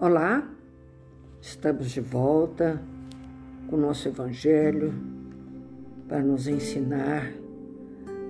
Olá, 0.00 0.48
estamos 1.40 1.90
de 1.90 2.00
volta 2.00 2.80
com 3.68 3.74
o 3.74 3.80
nosso 3.80 4.06
Evangelho 4.06 4.94
para 6.06 6.22
nos 6.22 6.46
ensinar 6.46 7.32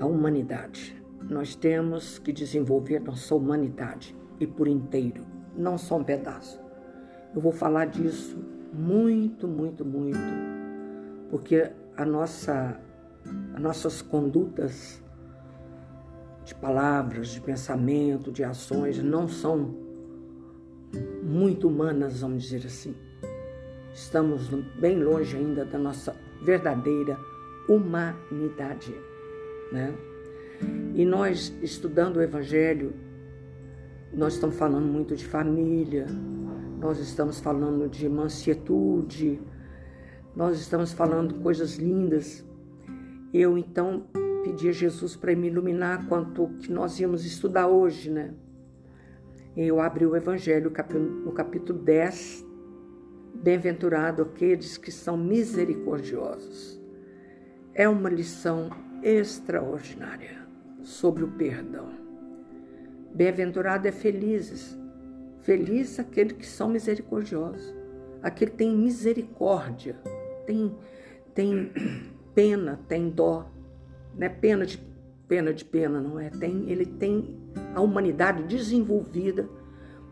a 0.01 0.07
humanidade. 0.07 0.99
Nós 1.29 1.55
temos 1.55 2.19
que 2.19 2.33
desenvolver 2.33 3.01
nossa 3.01 3.35
humanidade 3.35 4.17
e 4.41 4.47
por 4.47 4.67
inteiro, 4.67 5.27
não 5.55 5.77
só 5.77 5.99
um 5.99 6.05
pedaço. 6.05 6.59
Eu 7.35 7.43
vou 7.43 7.53
falar 7.53 7.85
disso 7.85 8.43
muito, 8.73 9.47
muito, 9.47 9.85
muito, 9.85 10.19
porque 11.29 11.71
a 11.99 12.07
nossa, 12.07 12.81
as 13.53 13.61
nossas 13.61 14.01
condutas 14.01 15.03
de 16.47 16.55
palavras, 16.55 17.29
de 17.29 17.43
pensamento, 17.43 18.33
de 18.33 18.43
ações 18.43 19.03
não 19.03 19.29
são 19.29 19.87
muito 21.23 21.69
humanas, 21.69 22.21
vamos 22.21 22.45
dizer 22.45 22.67
assim. 22.67 22.95
Estamos 23.93 24.49
bem 24.81 25.03
longe 25.03 25.37
ainda 25.37 25.65
da 25.65 25.79
nossa 25.79 26.17
verdadeira 26.43 27.19
humanidade, 27.69 28.95
né? 29.73 29.95
E 30.95 31.05
nós 31.05 31.55
estudando 31.63 32.17
o 32.17 32.23
evangelho, 32.23 32.93
nós 34.13 34.35
estamos 34.35 34.57
falando 34.57 34.87
muito 34.87 35.15
de 35.15 35.27
família, 35.27 36.07
nós 36.81 36.99
estamos 36.99 37.41
falando 37.41 37.89
de 37.89 38.09
mansietude, 38.09 39.41
nós 40.35 40.59
estamos 40.59 40.93
falando 40.93 41.35
coisas 41.43 41.77
lindas. 41.77 42.45
Eu 43.33 43.59
então 43.59 44.07
pedi 44.43 44.69
a 44.69 44.73
Jesus 44.73 45.15
para 45.15 45.35
me 45.37 45.49
iluminar 45.49 46.07
quanto 46.09 46.49
que 46.61 46.73
nós 46.73 46.99
íamos 46.99 47.27
estudar 47.27 47.67
hoje, 47.67 48.11
né? 48.11 48.33
Eu 49.61 49.81
abri 49.81 50.07
o 50.07 50.15
Evangelho 50.15 50.73
no 51.25 51.33
capítulo 51.33 51.81
10. 51.81 52.47
Bem-aventurado 53.35 54.23
aqueles 54.23 54.79
que 54.79 54.93
são 54.93 55.17
misericordiosos. 55.17 56.81
É 57.75 57.89
uma 57.89 58.09
lição 58.09 58.71
extraordinária 59.03 60.47
sobre 60.81 61.25
o 61.25 61.33
perdão. 61.33 61.89
Bem-aventurado 63.13 63.89
é 63.89 63.91
felizes. 63.91 64.79
Feliz 65.41 65.99
aqueles 65.99 66.35
que 66.35 66.47
são 66.47 66.69
misericordiosos. 66.69 67.75
Aquele 68.23 68.53
que 68.53 68.59
tem 68.59 68.77
misericórdia, 68.77 69.97
tem, 70.47 70.73
tem 71.35 71.73
pena, 72.33 72.79
tem 72.87 73.11
dó. 73.11 73.51
Não 74.15 74.25
é 74.25 74.29
pena 74.29 74.65
de 74.65 74.79
pena 75.27 75.53
de 75.53 75.65
pena, 75.65 76.01
não 76.01 76.19
é? 76.19 76.31
Tem, 76.31 76.71
ele 76.71 76.87
tem 76.87 77.37
a 77.75 77.81
humanidade 77.81 78.43
desenvolvida 78.45 79.49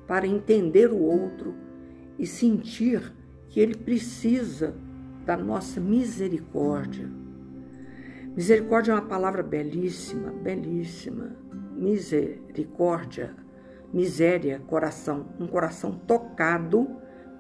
para 0.07 0.27
entender 0.27 0.93
o 0.93 0.99
outro 1.01 1.55
e 2.19 2.27
sentir 2.27 3.13
que 3.49 3.61
ele 3.61 3.75
precisa 3.75 4.75
da 5.25 5.37
nossa 5.37 5.81
misericórdia. 5.81 7.11
Misericórdia 8.37 8.93
é 8.93 8.95
uma 8.95 9.07
palavra 9.07 9.43
belíssima, 9.43 10.31
belíssima. 10.31 11.37
Misericórdia, 11.75 13.35
miséria, 13.93 14.61
coração, 14.67 15.27
um 15.41 15.47
coração 15.47 15.93
tocado 15.93 16.87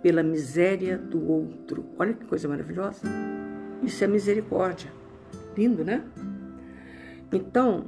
pela 0.02 0.22
miséria 0.22 0.96
do 0.96 1.30
outro. 1.30 1.84
Olha 1.98 2.14
que 2.14 2.24
coisa 2.26 2.48
maravilhosa. 2.48 3.06
Isso 3.82 4.02
é 4.02 4.06
misericórdia. 4.06 4.90
Lindo, 5.56 5.84
né? 5.84 6.02
Então, 7.32 7.86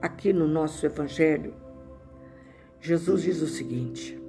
aqui 0.00 0.32
no 0.32 0.48
nosso 0.48 0.84
Evangelho, 0.84 1.54
Jesus 2.80 3.22
diz 3.22 3.42
o 3.42 3.46
seguinte: 3.46 4.20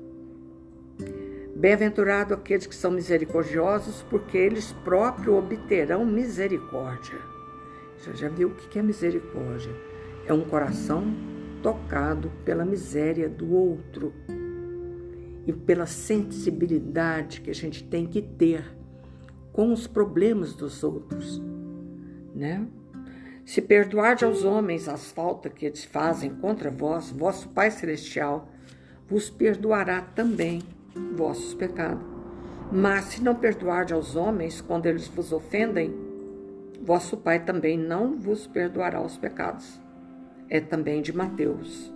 Bem-aventurado 1.56 2.34
aqueles 2.34 2.66
que 2.66 2.76
são 2.76 2.92
misericordiosos, 2.92 4.04
porque 4.10 4.38
eles 4.38 4.72
próprios 4.84 5.38
obterão 5.38 6.06
misericórdia. 6.06 7.20
Você 7.98 8.16
já 8.16 8.30
viu 8.30 8.50
o 8.50 8.56
que 8.56 8.80
é 8.80 8.82
misericórdia? 8.82 9.72
É 10.26 10.34
um 10.34 10.44
coração 10.44 11.14
tocado 11.62 12.32
pela 12.44 12.66
miséria 12.66 13.30
do 13.30 13.54
outro 13.54 14.14
e 15.46 15.54
pela 15.54 15.86
sensibilidade 15.86 17.42
que 17.42 17.50
a 17.50 17.56
gente 17.56 17.84
tem 17.84 18.08
que 18.08 18.22
ter 18.22 18.66
com 19.52 19.72
os 19.72 19.88
problemas 19.88 20.54
dos 20.54 20.84
outros, 20.84 21.42
né? 22.34 22.66
Se 23.46 23.62
perdoardes 23.62 24.24
aos 24.24 24.44
homens 24.44 24.88
as 24.88 25.12
faltas 25.12 25.52
que 25.54 25.66
eles 25.66 25.84
fazem 25.84 26.34
contra 26.36 26.70
vós, 26.70 27.10
vosso 27.10 27.50
Pai 27.50 27.72
Celestial 27.72 28.48
vos 29.10 29.30
perdoará 29.30 30.02
também 30.02 30.62
vossos 31.16 31.54
pecados. 31.54 32.04
Mas 32.72 33.06
se 33.06 33.24
não 33.24 33.36
perdoardes 33.36 33.94
aos 33.94 34.16
homens 34.16 34.62
quando 34.62 34.86
eles 34.86 35.08
vos 35.08 35.34
ofendem, 35.34 35.94
vosso 36.82 37.18
Pai 37.18 37.44
também 37.44 37.78
não 37.78 38.18
vos 38.18 38.48
perdoará 38.48 39.02
os 39.02 39.18
pecados. 39.18 39.82
É 40.50 40.60
também 40.60 41.02
de 41.02 41.12
Mateus. 41.12 41.94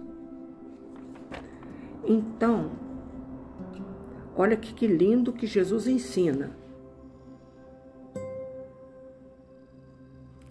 Então, 2.03 2.71
olha 4.35 4.57
que, 4.57 4.73
que 4.73 4.87
lindo 4.87 5.31
que 5.31 5.47
Jesus 5.47 5.87
ensina. 5.87 6.51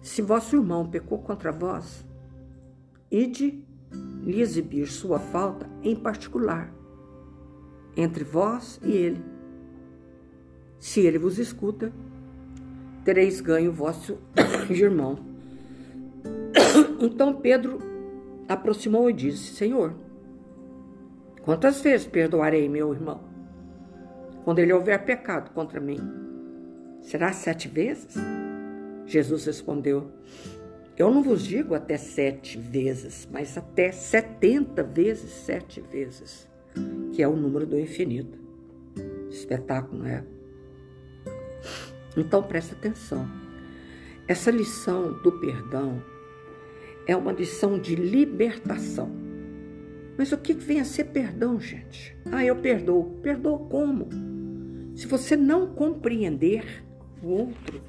Se 0.05 0.21
vosso 0.21 0.55
irmão 0.55 0.87
pecou 0.87 1.17
contra 1.17 1.51
vós, 1.51 2.05
ide 3.09 3.59
lhe 4.23 4.39
exibir 4.39 4.85
sua 4.85 5.17
falta 5.17 5.67
em 5.81 5.95
particular, 5.95 6.71
entre 7.97 8.23
vós 8.23 8.79
e 8.83 8.91
ele. 8.91 9.25
Se 10.77 10.99
ele 10.99 11.17
vos 11.17 11.39
escuta, 11.39 11.91
tereis 13.03 13.41
ganho 13.41 13.71
vosso 13.73 14.19
irmão. 14.69 15.17
Então 17.01 17.41
Pedro 17.41 17.79
aproximou 18.47 19.09
e 19.09 19.13
disse: 19.13 19.55
Senhor, 19.55 19.95
quantas 21.41 21.81
vezes 21.81 22.05
perdoarei 22.05 22.69
meu 22.69 22.93
irmão? 22.93 23.21
Quando 24.43 24.59
ele 24.59 24.71
houver 24.71 25.03
pecado 25.03 25.49
contra 25.49 25.81
mim? 25.81 25.97
Será 27.01 27.33
sete 27.33 27.67
vezes? 27.67 28.15
Jesus 29.05 29.45
respondeu: 29.45 30.11
Eu 30.97 31.11
não 31.11 31.21
vos 31.21 31.43
digo 31.43 31.73
até 31.75 31.97
sete 31.97 32.57
vezes, 32.57 33.27
mas 33.31 33.57
até 33.57 33.91
setenta 33.91 34.83
vezes 34.83 35.31
sete 35.31 35.81
vezes, 35.81 36.47
que 37.13 37.21
é 37.21 37.27
o 37.27 37.35
número 37.35 37.65
do 37.65 37.79
infinito. 37.79 38.37
Espetáculo, 39.29 40.03
não 40.03 40.07
é? 40.07 40.23
Então 42.17 42.41
presta 42.41 42.75
atenção. 42.75 43.27
Essa 44.27 44.49
lição 44.49 45.13
do 45.21 45.31
perdão 45.33 46.01
é 47.07 47.15
uma 47.15 47.31
lição 47.31 47.77
de 47.77 47.95
libertação. 47.95 49.11
Mas 50.17 50.31
o 50.31 50.37
que 50.37 50.53
vem 50.53 50.79
a 50.79 50.85
ser 50.85 51.05
perdão, 51.05 51.59
gente? 51.59 52.17
Ah, 52.31 52.43
eu 52.43 52.55
perdoo. 52.55 53.19
Perdoo 53.21 53.59
como? 53.67 54.07
Se 54.95 55.05
você 55.05 55.35
não 55.35 55.75
compreender 55.75 56.83
o 57.21 57.27
outro, 57.27 57.81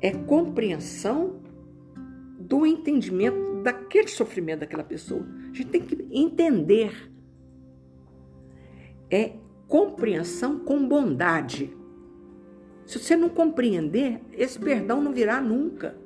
é 0.00 0.12
compreensão 0.12 1.40
do 2.38 2.66
entendimento 2.66 3.62
daquele 3.62 4.08
sofrimento 4.08 4.60
daquela 4.60 4.82
pessoa. 4.82 5.26
A 5.50 5.54
gente 5.54 5.66
tem 5.66 5.82
que 5.82 6.06
entender. 6.10 7.10
É 9.10 9.32
compreensão 9.68 10.58
com 10.58 10.86
bondade. 10.86 11.76
Se 12.86 12.98
você 12.98 13.16
não 13.16 13.28
compreender, 13.28 14.20
esse 14.32 14.58
perdão 14.58 15.00
não 15.00 15.12
virá 15.12 15.40
nunca. 15.40 15.96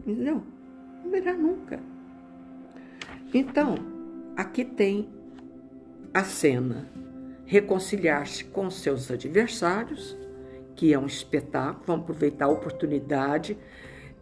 Entendeu? 0.00 0.42
Não 1.04 1.10
virá 1.10 1.34
nunca. 1.34 1.80
Então, 3.32 3.76
aqui 4.36 4.64
tem 4.64 5.08
a 6.12 6.24
cena: 6.24 6.90
reconciliar-se 7.44 8.44
com 8.44 8.70
seus 8.70 9.10
adversários 9.10 10.16
que 10.76 10.92
é 10.92 10.98
um 10.98 11.06
espetáculo, 11.06 11.82
vamos 11.86 12.02
aproveitar 12.02 12.44
a 12.44 12.48
oportunidade 12.48 13.56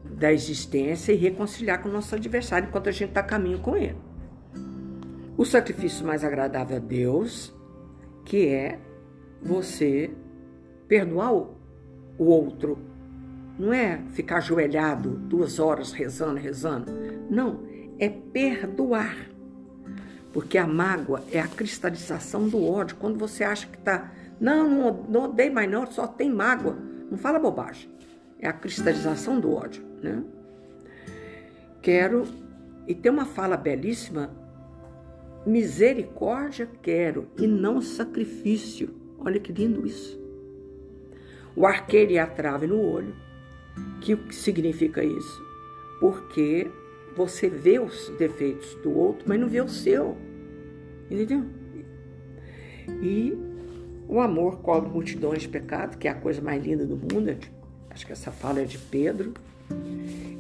da 0.04 0.32
existência 0.32 1.12
e 1.12 1.16
reconciliar 1.16 1.82
com 1.82 1.88
o 1.88 1.92
nosso 1.92 2.14
adversário 2.14 2.68
enquanto 2.68 2.88
a 2.88 2.92
gente 2.92 3.08
está 3.08 3.20
a 3.20 3.24
caminho 3.24 3.58
com 3.58 3.76
ele. 3.76 3.96
O 5.36 5.44
sacrifício 5.44 6.06
mais 6.06 6.22
agradável 6.22 6.76
a 6.76 6.80
Deus, 6.80 7.52
que 8.24 8.46
é 8.46 8.78
você 9.42 10.10
perdoar 10.86 11.32
o 11.32 11.48
outro. 12.18 12.78
Não 13.58 13.72
é 13.72 14.00
ficar 14.12 14.36
ajoelhado 14.36 15.10
duas 15.10 15.58
horas 15.58 15.92
rezando, 15.92 16.38
rezando. 16.38 16.92
Não, 17.28 17.62
é 17.98 18.08
perdoar. 18.08 19.28
Porque 20.32 20.58
a 20.58 20.66
mágoa 20.66 21.22
é 21.32 21.40
a 21.40 21.48
cristalização 21.48 22.48
do 22.48 22.64
ódio. 22.64 22.96
Quando 22.96 23.18
você 23.18 23.44
acha 23.44 23.66
que 23.66 23.78
está 23.78 24.12
não, 24.40 24.69
não, 24.69 25.02
não 25.08 25.25
odeio 25.25 25.52
mais 25.52 25.70
não, 25.70 25.86
só 25.86 26.06
tem 26.06 26.31
mágoa. 26.31 26.76
Não 27.10 27.19
fala 27.19 27.38
bobagem. 27.38 27.90
É 28.38 28.48
a 28.48 28.52
cristalização 28.52 29.40
do 29.40 29.52
ódio, 29.52 29.82
né? 30.02 30.22
Quero... 31.81 32.25
E 32.86 32.94
tem 32.94 33.10
uma 33.10 33.25
fala 33.25 33.56
belíssima 33.56 34.31
Misericórdia 35.46 36.66
quero 36.81 37.28
e 37.38 37.46
não 37.46 37.82
sacrifício. 37.82 38.94
Olha 39.19 39.38
que 39.38 39.52
lindo 39.52 39.86
isso. 39.86 40.19
O 41.54 41.66
arqueiro 41.66 42.12
e 42.12 42.19
a 42.19 42.26
trave 42.26 42.66
no 42.66 42.80
olho. 42.80 43.14
Que 44.00 44.16
significa 44.32 45.04
isso? 45.04 45.42
Porque 46.00 46.70
você 47.14 47.48
vê 47.48 47.78
os 47.78 48.08
defeitos 48.19 48.75
do 48.76 48.96
outro, 48.96 49.25
mas 49.28 49.38
não 49.38 49.48
vê 49.48 49.60
o 49.60 49.69
seu. 49.69 50.16
Entendeu? 51.10 51.44
E 53.02 53.37
o 54.08 54.20
amor 54.20 54.60
cobre 54.60 54.90
multidões 54.90 55.42
de 55.42 55.48
pecado, 55.48 55.96
que 55.96 56.06
é 56.06 56.10
a 56.10 56.14
coisa 56.14 56.40
mais 56.40 56.62
linda 56.62 56.84
do 56.84 56.96
mundo. 56.96 57.36
Acho 57.90 58.06
que 58.06 58.12
essa 58.12 58.30
fala 58.30 58.60
é 58.60 58.64
de 58.64 58.78
Pedro. 58.78 59.32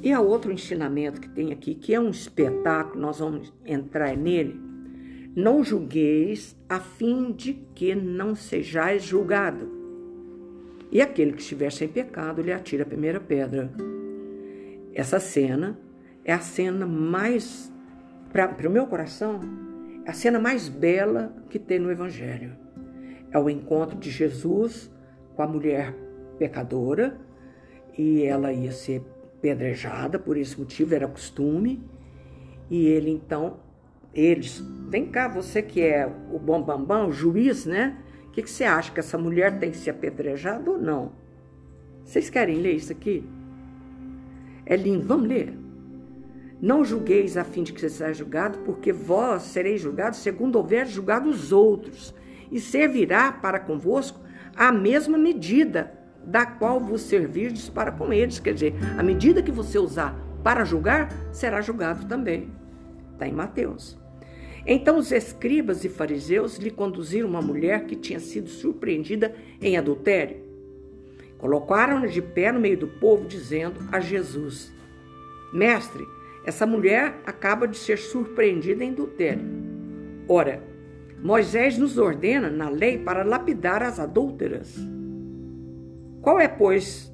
E 0.02 0.12
há 0.12 0.20
outro 0.20 0.52
ensinamento 0.52 1.20
que 1.20 1.28
tem 1.28 1.52
aqui, 1.52 1.74
que 1.74 1.94
é 1.94 2.00
um 2.00 2.10
espetáculo, 2.10 3.00
nós 3.00 3.18
vamos 3.18 3.52
entrar 3.64 4.16
nele. 4.16 4.60
Não 5.34 5.64
julgueis 5.64 6.56
a 6.68 6.78
fim 6.78 7.32
de 7.32 7.54
que 7.74 7.94
não 7.94 8.34
sejais 8.34 9.02
julgado. 9.02 9.68
E 10.92 11.00
aquele 11.00 11.32
que 11.32 11.40
estiver 11.40 11.72
sem 11.72 11.88
pecado, 11.88 12.42
lhe 12.42 12.52
atira 12.52 12.82
a 12.82 12.86
primeira 12.86 13.18
pedra. 13.18 13.72
Essa 14.92 15.18
cena 15.18 15.78
é 16.24 16.32
a 16.32 16.38
cena 16.38 16.86
mais, 16.86 17.72
para 18.32 18.68
o 18.68 18.70
meu 18.70 18.86
coração, 18.86 19.40
é 20.04 20.10
a 20.10 20.14
cena 20.14 20.38
mais 20.38 20.68
bela 20.68 21.34
que 21.50 21.58
tem 21.58 21.78
no 21.78 21.90
Evangelho. 21.90 22.63
É 23.34 23.38
o 23.38 23.50
encontro 23.50 23.98
de 23.98 24.10
Jesus 24.10 24.90
com 25.34 25.42
a 25.42 25.46
mulher 25.46 25.92
pecadora 26.38 27.20
e 27.98 28.22
ela 28.22 28.52
ia 28.52 28.70
ser 28.70 29.02
apedrejada, 29.36 30.18
por 30.18 30.36
esse 30.36 30.58
motivo 30.58 30.94
era 30.94 31.08
costume. 31.08 31.82
E 32.70 32.86
ele 32.86 33.10
então, 33.10 33.58
eles, 34.14 34.64
vem 34.88 35.06
cá, 35.06 35.28
você 35.28 35.60
que 35.60 35.82
é 35.82 36.10
o 36.32 36.38
bom 36.38 36.62
bambam, 36.62 37.08
o 37.08 37.12
juiz, 37.12 37.66
né? 37.66 37.98
O 38.28 38.30
que, 38.30 38.42
que 38.42 38.50
você 38.50 38.64
acha 38.64 38.92
que 38.92 39.00
essa 39.00 39.18
mulher 39.18 39.58
tem 39.58 39.70
que 39.70 39.76
ser 39.76 39.90
apedrejada 39.90 40.70
ou 40.70 40.78
não? 40.78 41.12
Vocês 42.04 42.30
querem 42.30 42.60
ler 42.60 42.74
isso 42.74 42.92
aqui? 42.92 43.28
É 44.64 44.76
lindo, 44.76 45.06
vamos 45.06 45.28
ler. 45.28 45.58
Não 46.60 46.84
julgueis 46.84 47.36
a 47.36 47.44
fim 47.44 47.62
de 47.62 47.72
que 47.72 47.80
você 47.80 47.90
seja 47.90 48.14
julgado, 48.14 48.60
porque 48.60 48.92
vós 48.92 49.42
sereis 49.42 49.80
julgados 49.80 50.20
segundo 50.20 50.56
houver 50.56 50.86
julgado 50.86 51.28
os 51.28 51.52
outros, 51.52 52.14
e 52.54 52.60
servirá 52.60 53.32
para 53.32 53.58
convosco 53.58 54.20
a 54.56 54.70
mesma 54.70 55.18
medida 55.18 55.92
da 56.24 56.46
qual 56.46 56.80
vos 56.80 57.02
servirdes 57.02 57.68
para 57.68 57.90
com 57.90 58.12
eles. 58.12 58.38
Quer 58.38 58.54
dizer, 58.54 58.74
a 58.96 59.02
medida 59.02 59.42
que 59.42 59.50
você 59.50 59.76
usar 59.76 60.16
para 60.44 60.64
julgar, 60.64 61.12
será 61.32 61.60
julgado 61.60 62.06
também. 62.06 62.48
Está 63.12 63.26
em 63.26 63.32
Mateus. 63.32 63.98
Então 64.64 64.98
os 64.98 65.10
escribas 65.10 65.84
e 65.84 65.88
fariseus 65.88 66.56
lhe 66.56 66.70
conduziram 66.70 67.28
uma 67.28 67.42
mulher 67.42 67.86
que 67.86 67.96
tinha 67.96 68.20
sido 68.20 68.48
surpreendida 68.48 69.34
em 69.60 69.76
adultério. 69.76 70.36
Colocaram-na 71.38 72.06
de 72.06 72.22
pé 72.22 72.52
no 72.52 72.60
meio 72.60 72.78
do 72.78 72.86
povo, 72.86 73.26
dizendo 73.26 73.80
a 73.90 73.98
Jesus: 73.98 74.72
Mestre, 75.52 76.06
essa 76.46 76.64
mulher 76.64 77.20
acaba 77.26 77.66
de 77.66 77.76
ser 77.76 77.98
surpreendida 77.98 78.84
em 78.84 78.90
adultério. 78.90 79.44
Ora, 80.28 80.73
Moisés 81.24 81.78
nos 81.78 81.96
ordena 81.96 82.50
na 82.50 82.68
lei 82.68 82.98
para 82.98 83.24
lapidar 83.24 83.82
as 83.82 83.98
adúlteras. 83.98 84.76
Qual 86.20 86.38
é, 86.38 86.46
pois, 86.46 87.10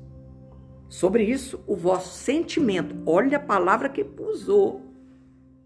sobre 0.88 1.22
isso 1.22 1.62
o 1.64 1.76
vosso 1.76 2.18
sentimento? 2.18 2.92
Olha 3.06 3.36
a 3.36 3.40
palavra 3.40 3.88
que 3.88 4.04
usou. 4.18 4.82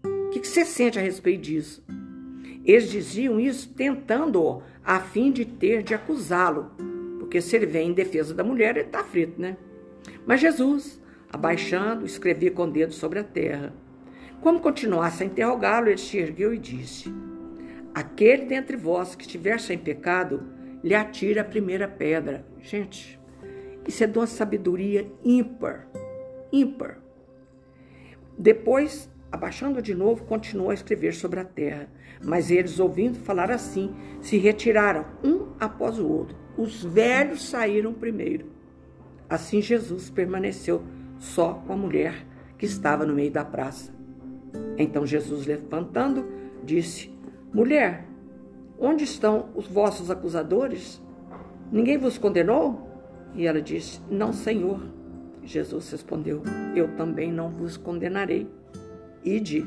O 0.03 0.29
que 0.29 0.47
você 0.47 0.63
sente 0.63 0.99
a 0.99 1.01
respeito 1.01 1.41
disso? 1.41 1.83
Eles 2.63 2.91
diziam 2.91 3.39
isso 3.39 3.73
tentando 3.73 4.61
a 4.83 4.99
fim 4.99 5.31
de 5.31 5.43
ter 5.43 5.81
de 5.81 5.95
acusá-lo, 5.95 6.69
porque 7.17 7.41
se 7.41 7.55
ele 7.55 7.65
vem 7.65 7.89
em 7.89 7.93
defesa 7.93 8.31
da 8.31 8.43
mulher, 8.43 8.77
ele 8.77 8.85
está 8.85 9.03
frito, 9.03 9.41
né? 9.41 9.57
Mas 10.23 10.39
Jesus, 10.39 11.01
abaixando, 11.33 12.05
escrevia 12.05 12.51
com 12.51 12.65
o 12.65 12.71
dedo 12.71 12.93
sobre 12.93 13.17
a 13.17 13.23
terra. 13.23 13.73
Como 14.39 14.59
continuasse 14.59 15.23
a 15.23 15.25
interrogá-lo, 15.25 15.87
ele 15.87 15.97
se 15.97 16.19
ergueu 16.19 16.53
e 16.53 16.59
disse: 16.59 17.11
Aquele 17.95 18.43
dentre 18.43 18.75
vós 18.75 19.15
que 19.15 19.23
estiver 19.23 19.57
sem 19.57 19.77
pecado, 19.77 20.43
lhe 20.83 20.93
atira 20.93 21.39
a 21.39 21.45
primeira 21.45 21.87
pedra. 21.87 22.45
Gente, 22.59 23.17
isso 23.87 24.03
é 24.03 24.07
de 24.07 24.19
uma 24.19 24.27
sabedoria 24.27 25.09
ímpar, 25.23 25.87
ímpar. 26.51 26.99
Depois, 28.37 29.09
abaixando 29.31 29.81
de 29.81 29.95
novo, 29.95 30.25
continuou 30.25 30.71
a 30.71 30.73
escrever 30.73 31.13
sobre 31.13 31.39
a 31.39 31.45
terra. 31.45 31.87
Mas 32.21 32.51
eles, 32.51 32.81
ouvindo 32.81 33.17
falar 33.17 33.49
assim, 33.49 33.95
se 34.21 34.37
retiraram 34.37 35.05
um 35.23 35.53
após 35.57 35.97
o 35.97 36.05
outro. 36.05 36.35
Os 36.57 36.83
velhos 36.83 37.47
saíram 37.47 37.93
primeiro. 37.93 38.51
Assim 39.29 39.61
Jesus 39.61 40.09
permaneceu 40.09 40.83
só 41.17 41.53
com 41.65 41.71
a 41.71 41.77
mulher 41.77 42.27
que 42.57 42.65
estava 42.65 43.05
no 43.05 43.13
meio 43.13 43.31
da 43.31 43.45
praça. 43.45 43.95
Então 44.77 45.05
Jesus, 45.05 45.45
levantando, 45.45 46.27
disse: 46.61 47.14
Mulher, 47.55 48.05
onde 48.77 49.05
estão 49.05 49.45
os 49.55 49.65
vossos 49.65 50.11
acusadores? 50.11 51.01
Ninguém 51.71 51.97
vos 51.97 52.17
condenou? 52.17 52.85
E 53.33 53.47
ela 53.47 53.61
disse: 53.61 54.01
Não, 54.11 54.33
Senhor. 54.33 54.81
Jesus 55.41 55.89
respondeu: 55.89 56.43
Eu 56.75 56.97
também 56.97 57.31
não 57.31 57.49
vos 57.49 57.77
condenarei. 57.77 58.45
Ide, 59.23 59.65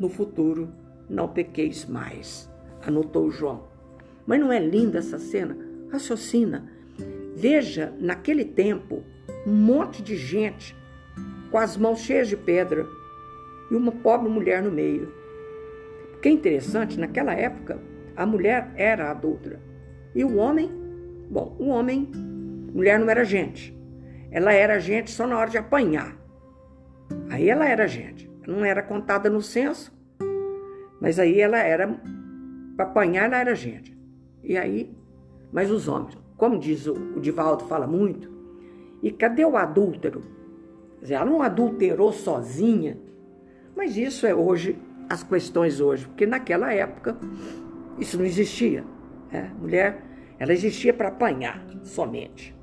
no 0.00 0.08
futuro 0.08 0.70
não 1.06 1.28
pequeis 1.28 1.84
mais. 1.84 2.50
Anotou 2.80 3.30
João. 3.30 3.64
Mas 4.26 4.40
não 4.40 4.50
é 4.50 4.58
linda 4.58 4.98
essa 4.98 5.18
cena? 5.18 5.54
Raciocina. 5.92 6.72
Veja, 7.36 7.92
naquele 8.00 8.46
tempo, 8.46 9.04
um 9.46 9.52
monte 9.52 10.02
de 10.02 10.16
gente 10.16 10.74
com 11.50 11.58
as 11.58 11.76
mãos 11.76 11.98
cheias 11.98 12.26
de 12.26 12.38
pedra 12.38 12.86
e 13.70 13.74
uma 13.74 13.92
pobre 13.92 14.30
mulher 14.30 14.62
no 14.62 14.70
meio. 14.70 15.17
Que 16.22 16.28
é 16.28 16.32
interessante, 16.32 16.98
naquela 16.98 17.32
época, 17.32 17.78
a 18.16 18.26
mulher 18.26 18.72
era 18.76 19.10
adulta 19.10 19.60
e 20.14 20.24
o 20.24 20.36
homem, 20.36 20.70
bom, 21.30 21.56
o 21.58 21.68
homem 21.68 22.10
Mulher 22.72 22.98
não 22.98 23.08
era 23.08 23.24
gente. 23.24 23.76
Ela 24.30 24.52
era 24.52 24.78
gente 24.78 25.10
só 25.10 25.26
na 25.26 25.38
hora 25.38 25.50
de 25.50 25.58
apanhar. 25.58 26.16
Aí 27.30 27.48
ela 27.48 27.66
era 27.66 27.86
gente. 27.86 28.30
Não 28.46 28.64
era 28.64 28.82
contada 28.82 29.28
no 29.28 29.42
censo, 29.42 29.92
mas 31.00 31.18
aí 31.18 31.40
ela 31.40 31.58
era. 31.58 31.88
Para 32.76 32.86
apanhar, 32.86 33.24
ela 33.24 33.38
era 33.38 33.54
gente. 33.54 33.98
E 34.42 34.56
aí. 34.56 34.96
Mas 35.50 35.70
os 35.70 35.88
homens, 35.88 36.16
como 36.36 36.58
diz 36.58 36.86
o, 36.86 36.92
o 36.92 37.20
Divaldo, 37.20 37.64
fala 37.64 37.86
muito. 37.86 38.30
E 39.02 39.10
cadê 39.10 39.44
o 39.44 39.56
adúltero? 39.56 40.22
Ela 41.02 41.24
não 41.24 41.42
adulterou 41.42 42.12
sozinha. 42.12 42.98
Mas 43.74 43.96
isso 43.96 44.26
é 44.26 44.34
hoje, 44.34 44.78
as 45.08 45.22
questões 45.22 45.80
hoje, 45.80 46.06
porque 46.06 46.26
naquela 46.26 46.72
época 46.72 47.16
isso 47.98 48.18
não 48.18 48.24
existia. 48.24 48.84
Né? 49.32 49.52
Mulher, 49.58 50.02
ela 50.38 50.52
existia 50.52 50.92
para 50.92 51.08
apanhar 51.08 51.64
somente. 51.82 52.54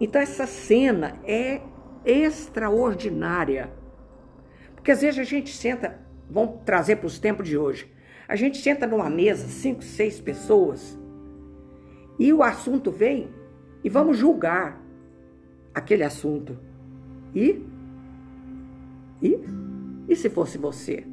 Então 0.00 0.20
essa 0.20 0.46
cena 0.46 1.18
é 1.24 1.60
extraordinária. 2.04 3.70
Porque 4.74 4.90
às 4.90 5.00
vezes 5.00 5.18
a 5.18 5.24
gente 5.24 5.50
senta, 5.50 5.98
vamos 6.30 6.60
trazer 6.64 6.96
para 6.96 7.06
os 7.06 7.18
tempos 7.18 7.48
de 7.48 7.56
hoje, 7.56 7.90
a 8.28 8.36
gente 8.36 8.58
senta 8.58 8.86
numa 8.86 9.10
mesa, 9.10 9.46
cinco, 9.48 9.82
seis 9.82 10.20
pessoas, 10.20 10.98
e 12.18 12.32
o 12.32 12.42
assunto 12.42 12.90
vem 12.90 13.28
e 13.82 13.88
vamos 13.88 14.16
julgar 14.16 14.80
aquele 15.74 16.04
assunto. 16.04 16.56
E? 17.34 17.62
E? 19.20 19.38
E 20.08 20.16
se 20.16 20.30
fosse 20.30 20.56
você? 20.56 21.04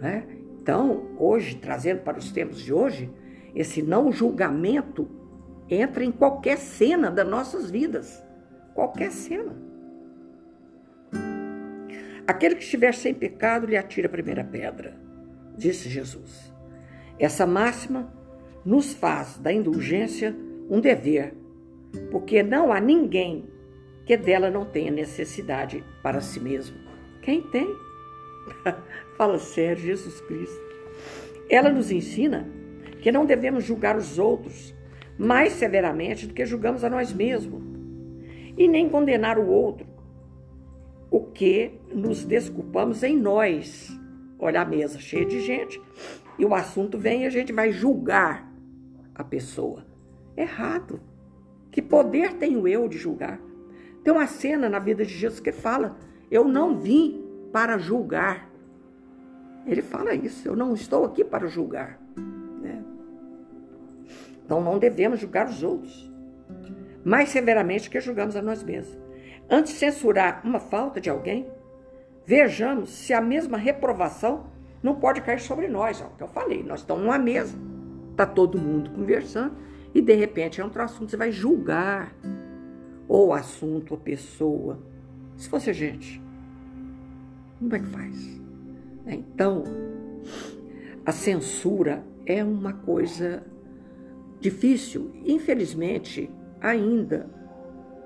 Né? 0.00 0.24
Então, 0.60 1.14
hoje, 1.18 1.56
trazendo 1.56 2.00
para 2.02 2.18
os 2.18 2.32
tempos 2.32 2.60
de 2.60 2.72
hoje, 2.72 3.10
esse 3.54 3.82
não 3.82 4.10
julgamento 4.10 5.08
entra 5.68 6.04
em 6.04 6.10
qualquer 6.10 6.58
cena 6.58 7.10
das 7.10 7.28
nossas 7.28 7.70
vidas. 7.70 8.22
Qualquer 8.74 9.10
cena. 9.10 9.54
Aquele 12.26 12.54
que 12.54 12.62
estiver 12.62 12.94
sem 12.94 13.12
pecado 13.12 13.66
lhe 13.66 13.76
atira 13.76 14.06
a 14.06 14.10
primeira 14.10 14.44
pedra, 14.44 14.96
disse 15.56 15.88
Jesus. 15.88 16.52
Essa 17.18 17.44
máxima 17.46 18.12
nos 18.64 18.92
faz 18.94 19.36
da 19.38 19.52
indulgência 19.52 20.36
um 20.68 20.80
dever, 20.80 21.34
porque 22.10 22.42
não 22.42 22.72
há 22.72 22.80
ninguém 22.80 23.50
que 24.06 24.16
dela 24.16 24.50
não 24.50 24.64
tenha 24.64 24.90
necessidade 24.90 25.84
para 26.02 26.20
si 26.20 26.38
mesmo. 26.38 26.76
Quem 27.20 27.42
tem? 27.42 27.66
Sério, 29.38 29.82
Jesus 29.82 30.20
Cristo. 30.22 30.60
Ela 31.48 31.70
nos 31.70 31.90
ensina 31.90 32.48
que 33.00 33.12
não 33.12 33.26
devemos 33.26 33.64
julgar 33.64 33.96
os 33.96 34.18
outros 34.18 34.74
mais 35.18 35.52
severamente 35.52 36.26
do 36.26 36.32
que 36.32 36.46
julgamos 36.46 36.82
a 36.82 36.88
nós 36.88 37.12
mesmos, 37.12 37.62
e 38.56 38.66
nem 38.66 38.88
condenar 38.88 39.38
o 39.38 39.46
outro, 39.46 39.86
o 41.10 41.20
que 41.20 41.72
nos 41.92 42.24
desculpamos 42.24 43.02
em 43.02 43.16
nós. 43.16 43.90
olha 44.38 44.62
a 44.62 44.64
mesa 44.64 44.98
cheia 44.98 45.26
de 45.26 45.40
gente 45.40 45.80
e 46.38 46.44
o 46.46 46.54
assunto 46.54 46.96
vem 46.96 47.24
e 47.24 47.26
a 47.26 47.30
gente 47.30 47.52
vai 47.52 47.70
julgar 47.70 48.50
a 49.14 49.22
pessoa. 49.22 49.84
Errado. 50.34 51.00
Que 51.70 51.82
poder 51.82 52.34
tenho 52.34 52.66
eu 52.66 52.88
de 52.88 52.96
julgar? 52.96 53.38
Tem 54.02 54.12
uma 54.12 54.26
cena 54.26 54.68
na 54.68 54.78
vida 54.78 55.04
de 55.04 55.12
Jesus 55.12 55.40
que 55.40 55.52
fala: 55.52 55.98
Eu 56.30 56.48
não 56.48 56.78
vim 56.78 57.22
para 57.52 57.76
julgar. 57.76 58.49
Ele 59.66 59.82
fala 59.82 60.14
isso, 60.14 60.48
eu 60.48 60.56
não 60.56 60.74
estou 60.74 61.04
aqui 61.04 61.24
para 61.24 61.46
julgar. 61.46 62.00
Né? 62.60 62.82
Então 64.44 64.60
não 64.62 64.78
devemos 64.78 65.20
julgar 65.20 65.48
os 65.48 65.62
outros 65.62 66.10
mais 67.04 67.30
severamente 67.30 67.88
que 67.88 68.00
julgamos 68.00 68.36
a 68.36 68.42
nós 68.42 68.62
mesmos. 68.62 68.98
Antes 69.48 69.72
de 69.72 69.78
censurar 69.78 70.42
uma 70.44 70.60
falta 70.60 71.00
de 71.00 71.10
alguém, 71.10 71.48
vejamos 72.26 72.90
se 72.90 73.12
a 73.12 73.20
mesma 73.20 73.58
reprovação 73.58 74.46
não 74.82 74.94
pode 74.94 75.20
cair 75.20 75.40
sobre 75.40 75.68
nós. 75.68 76.00
É 76.00 76.04
o 76.04 76.10
que 76.10 76.22
eu 76.22 76.28
falei, 76.28 76.62
nós 76.62 76.80
estamos 76.80 77.02
numa 77.02 77.18
mesa, 77.18 77.56
está 78.10 78.26
todo 78.26 78.58
mundo 78.58 78.90
conversando 78.90 79.56
e 79.94 80.00
de 80.00 80.14
repente 80.14 80.60
é 80.60 80.64
outro 80.64 80.82
assunto, 80.82 81.10
você 81.10 81.16
vai 81.16 81.32
julgar 81.32 82.14
ou 83.08 83.32
assunto, 83.32 83.92
ou 83.92 83.98
pessoa. 83.98 84.78
Se 85.36 85.48
fosse 85.48 85.72
gente, 85.72 86.22
como 87.58 87.74
é 87.74 87.78
que 87.80 87.86
faz? 87.86 88.39
É, 89.06 89.14
então, 89.14 89.64
a 91.04 91.12
censura 91.12 92.04
é 92.26 92.42
uma 92.44 92.72
coisa 92.72 93.42
difícil. 94.40 95.12
Infelizmente, 95.24 96.30
ainda 96.60 97.28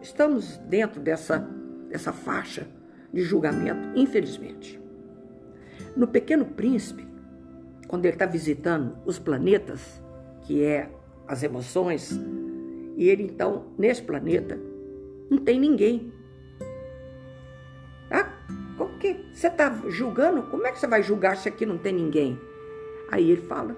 estamos 0.00 0.58
dentro 0.68 1.00
dessa, 1.00 1.38
dessa 1.88 2.12
faixa 2.12 2.66
de 3.12 3.22
julgamento, 3.22 3.98
infelizmente. 3.98 4.80
No 5.96 6.08
Pequeno 6.08 6.44
Príncipe, 6.44 7.06
quando 7.86 8.04
ele 8.06 8.14
está 8.14 8.26
visitando 8.26 8.96
os 9.06 9.18
planetas, 9.18 10.02
que 10.42 10.62
é 10.62 10.90
as 11.26 11.42
emoções, 11.42 12.18
e 12.96 13.08
ele 13.08 13.22
então, 13.22 13.66
nesse 13.78 14.02
planeta, 14.02 14.58
não 15.30 15.38
tem 15.38 15.58
ninguém. 15.58 16.12
Como 18.76 18.99
que 18.99 19.25
você 19.33 19.47
está 19.47 19.73
julgando? 19.88 20.43
Como 20.45 20.66
é 20.66 20.73
que 20.73 20.78
você 20.78 20.87
vai 20.87 21.02
julgar 21.02 21.37
se 21.37 21.49
aqui 21.49 21.64
não 21.64 21.78
tem 21.78 21.93
ninguém? 21.93 22.38
Aí 23.11 23.31
ele 23.31 23.43
fala 23.43 23.76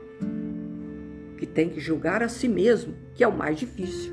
que 1.37 1.47
tem 1.47 1.69
que 1.69 1.81
julgar 1.81 2.23
a 2.23 2.29
si 2.29 2.49
mesmo, 2.49 2.95
que 3.15 3.23
é 3.23 3.29
o 3.29 3.37
mais 3.37 3.59
difícil. 3.59 4.13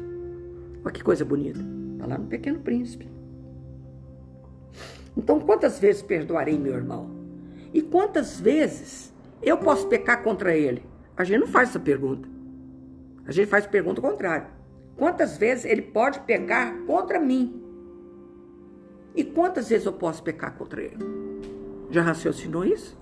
Olha 0.84 0.94
que 0.94 1.04
coisa 1.04 1.24
bonita. 1.24 1.60
Está 1.94 2.08
lá 2.08 2.18
no 2.18 2.28
Pequeno 2.28 2.60
Príncipe. 2.60 3.10
Então, 5.16 5.40
quantas 5.40 5.80
vezes 5.80 6.02
perdoarei 6.02 6.58
meu 6.58 6.74
irmão? 6.74 7.10
E 7.74 7.82
quantas 7.82 8.40
vezes 8.40 9.13
eu 9.42 9.58
posso 9.58 9.88
pecar 9.88 10.22
contra 10.22 10.56
ele? 10.56 10.84
A 11.16 11.24
gente 11.24 11.40
não 11.40 11.48
faz 11.48 11.70
essa 11.70 11.80
pergunta. 11.80 12.28
A 13.25 13.32
gente 13.32 13.48
faz 13.48 13.66
pergunta 13.66 14.02
contrária. 14.02 14.48
Quantas 14.98 15.38
vezes 15.38 15.66
ele 15.66 15.82
pode 15.82 16.20
pecar 16.22 16.75
contra 16.86 17.20
mim? 17.20 17.62
E 19.15 19.24
quantas 19.24 19.70
vezes 19.70 19.86
eu 19.86 19.93
posso 19.93 20.24
pecar 20.24 20.55
contra 20.55 20.82
ele? 20.82 20.98
Já 21.91 22.01
raciocinou 22.01 22.65
isso? 22.65 22.98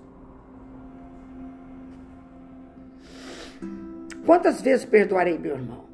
Quantas 4.26 4.60
vezes 4.60 4.84
perdoarei 4.84 5.38
meu 5.38 5.56
irmão? 5.56 5.84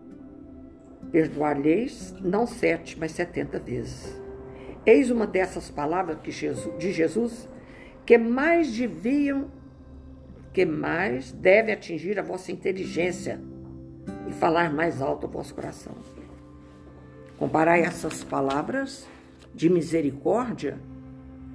Perdoar-lhes 1.11 2.15
não 2.21 2.47
sete, 2.47 2.99
mas 2.99 3.13
setenta 3.13 3.59
vezes. 3.59 4.21
Eis 4.85 5.11
uma 5.11 5.27
dessas 5.27 5.71
palavras 5.71 6.19
que 6.21 6.31
Jesus, 6.31 6.77
de 6.79 6.93
Jesus 6.93 7.49
que 8.09 8.17
mais 8.17 8.75
deviam, 8.75 9.51
que 10.51 10.65
mais 10.65 11.31
deve 11.31 11.71
atingir 11.71 12.19
a 12.19 12.23
vossa 12.23 12.51
inteligência 12.51 13.39
e 14.27 14.33
falar 14.33 14.73
mais 14.73 15.03
alto 15.03 15.27
ao 15.27 15.33
vosso 15.33 15.55
coração. 15.55 15.93
Comparai 17.37 17.83
essas 17.83 18.25
palavras 18.25 19.07
de 19.59 19.69
misericórdia 19.69 20.79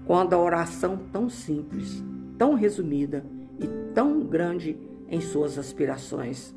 com 0.06 0.14
a 0.14 0.38
oração 0.38 0.98
tão 1.10 1.30
simples, 1.30 2.04
tão 2.38 2.54
resumida 2.54 3.26
e 3.58 3.66
tão 3.94 4.20
grande 4.26 4.78
em 5.08 5.22
suas 5.22 5.58
aspirações 5.58 6.54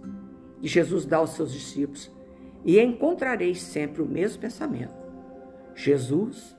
que 0.61 0.67
Jesus 0.67 1.07
dá 1.07 1.19
aos 1.19 1.31
seus 1.31 1.53
discípulos 1.53 2.11
e 2.65 2.81
encontrareis 2.81 3.63
sempre 3.63 4.03
o 4.03 4.07
mesmo 4.07 4.41
pensamento. 4.41 4.93
Jesus, 5.73 6.57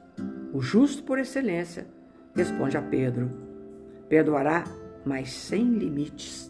o 0.54 0.62
justo 0.62 1.04
por 1.04 1.20
excelência, 1.20 1.86
responde 2.34 2.78
a 2.78 2.82
Pedro: 2.82 3.30
perdoará, 4.08 4.64
mas 5.04 5.34
sem 5.34 5.66
limites. 5.66 6.50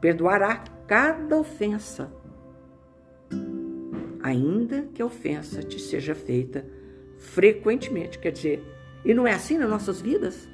Perdoará 0.00 0.64
cada 0.88 1.38
ofensa, 1.38 2.12
ainda 4.20 4.82
que 4.92 5.00
a 5.00 5.06
ofensa 5.06 5.62
te 5.62 5.78
seja 5.78 6.16
feita 6.16 6.81
frequentemente. 7.22 8.18
Quer 8.18 8.32
dizer, 8.32 8.62
e 9.04 9.14
não 9.14 9.26
é 9.26 9.32
assim 9.32 9.58
nas 9.58 9.70
nossas 9.70 10.00
vidas? 10.00 10.48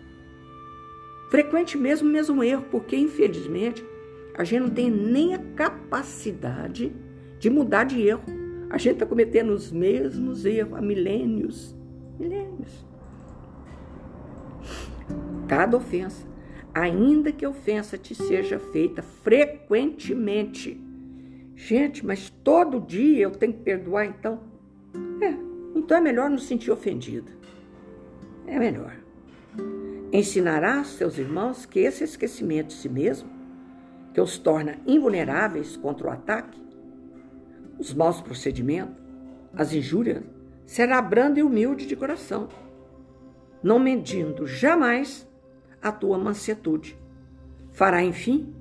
Frequente 1.30 1.76
mesmo, 1.76 2.08
mesmo 2.08 2.42
erro, 2.42 2.64
porque 2.70 2.96
infelizmente 2.96 3.84
a 4.34 4.44
gente 4.44 4.60
não 4.60 4.70
tem 4.70 4.90
nem 4.90 5.34
a 5.34 5.38
capacidade 5.38 6.94
de 7.38 7.50
mudar 7.50 7.84
de 7.84 8.00
erro. 8.00 8.22
A 8.70 8.78
gente 8.78 8.94
está 8.94 9.06
cometendo 9.06 9.50
os 9.50 9.72
mesmos 9.72 10.44
erros 10.44 10.74
há 10.74 10.80
milênios. 10.80 11.76
Milênios. 12.18 12.86
Cada 15.46 15.76
ofensa, 15.76 16.26
ainda 16.74 17.32
que 17.32 17.44
a 17.44 17.50
ofensa 17.50 17.96
te 17.96 18.14
seja 18.14 18.58
feita 18.58 19.02
frequentemente. 19.02 20.80
Gente, 21.54 22.04
mas 22.06 22.30
todo 22.44 22.80
dia 22.80 23.24
eu 23.24 23.30
tenho 23.30 23.52
que 23.52 23.62
perdoar, 23.62 24.06
então? 24.06 24.40
É, 25.20 25.47
então 25.78 25.96
é 25.96 26.00
melhor 26.00 26.28
não 26.28 26.38
sentir 26.38 26.70
ofendido. 26.70 27.30
É 28.46 28.58
melhor. 28.58 28.96
Ensinará 30.12 30.78
aos 30.78 30.88
seus 30.88 31.18
irmãos 31.18 31.64
que 31.66 31.80
esse 31.80 32.02
esquecimento 32.02 32.68
de 32.68 32.74
si 32.74 32.88
mesmo, 32.88 33.28
que 34.12 34.20
os 34.20 34.38
torna 34.38 34.76
invulneráveis 34.86 35.76
contra 35.76 36.08
o 36.08 36.10
ataque, 36.10 36.60
os 37.78 37.94
maus 37.94 38.20
procedimentos, 38.20 38.96
as 39.54 39.72
injúrias, 39.72 40.22
será 40.66 41.00
brando 41.00 41.38
e 41.38 41.42
humilde 41.42 41.86
de 41.86 41.94
coração, 41.94 42.48
não 43.62 43.78
medindo 43.78 44.46
jamais 44.46 45.28
a 45.80 45.92
tua 45.92 46.18
mansetude. 46.18 46.98
Fará, 47.70 48.02
enfim, 48.02 48.54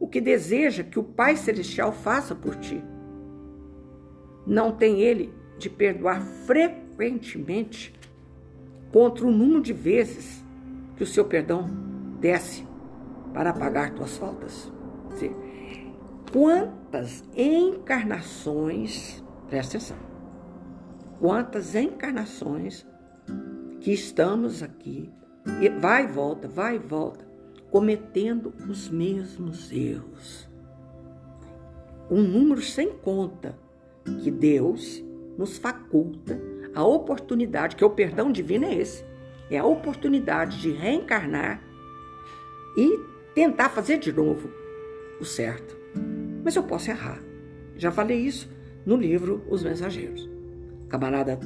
o 0.00 0.08
que 0.08 0.20
deseja 0.20 0.82
que 0.82 0.98
o 0.98 1.04
Pai 1.04 1.36
Celestial 1.36 1.92
faça 1.92 2.34
por 2.34 2.56
ti. 2.56 2.82
Não 4.46 4.72
tem 4.72 5.00
ele 5.00 5.32
de 5.58 5.70
perdoar 5.70 6.20
frequentemente 6.46 7.94
contra 8.92 9.26
o 9.26 9.30
número 9.30 9.60
de 9.60 9.72
vezes 9.72 10.44
que 10.96 11.02
o 11.02 11.06
seu 11.06 11.24
perdão 11.24 11.68
desce 12.20 12.66
para 13.32 13.50
apagar 13.50 13.94
tuas 13.94 14.16
faltas. 14.16 14.72
Quantas 16.32 17.24
encarnações, 17.36 19.22
presta 19.48 19.76
atenção, 19.76 19.96
quantas 21.20 21.74
encarnações 21.74 22.86
que 23.80 23.92
estamos 23.92 24.62
aqui, 24.62 25.12
e 25.60 25.68
vai 25.68 26.04
e 26.04 26.06
volta, 26.08 26.48
vai 26.48 26.76
e 26.76 26.78
volta, 26.78 27.24
cometendo 27.70 28.52
os 28.68 28.88
mesmos 28.88 29.70
erros. 29.70 30.48
Um 32.10 32.22
número 32.22 32.62
sem 32.62 32.92
conta 32.98 33.58
que 34.22 34.30
Deus 34.30 35.04
nos 35.36 35.58
faculta 35.58 36.40
a 36.74 36.84
oportunidade, 36.84 37.76
que 37.76 37.84
o 37.84 37.90
perdão 37.90 38.32
divino 38.32 38.64
é 38.64 38.74
esse, 38.74 39.04
é 39.50 39.58
a 39.58 39.64
oportunidade 39.64 40.60
de 40.60 40.70
reencarnar 40.70 41.62
e 42.76 42.98
tentar 43.34 43.68
fazer 43.68 43.98
de 43.98 44.12
novo 44.12 44.50
o 45.20 45.24
certo. 45.24 45.76
Mas 46.44 46.56
eu 46.56 46.62
posso 46.62 46.90
errar. 46.90 47.22
Já 47.76 47.90
falei 47.90 48.18
isso 48.18 48.48
no 48.84 48.96
livro 48.96 49.44
Os 49.48 49.62
Mensageiros. 49.62 50.28
O 50.84 50.88
camarada 50.88 51.38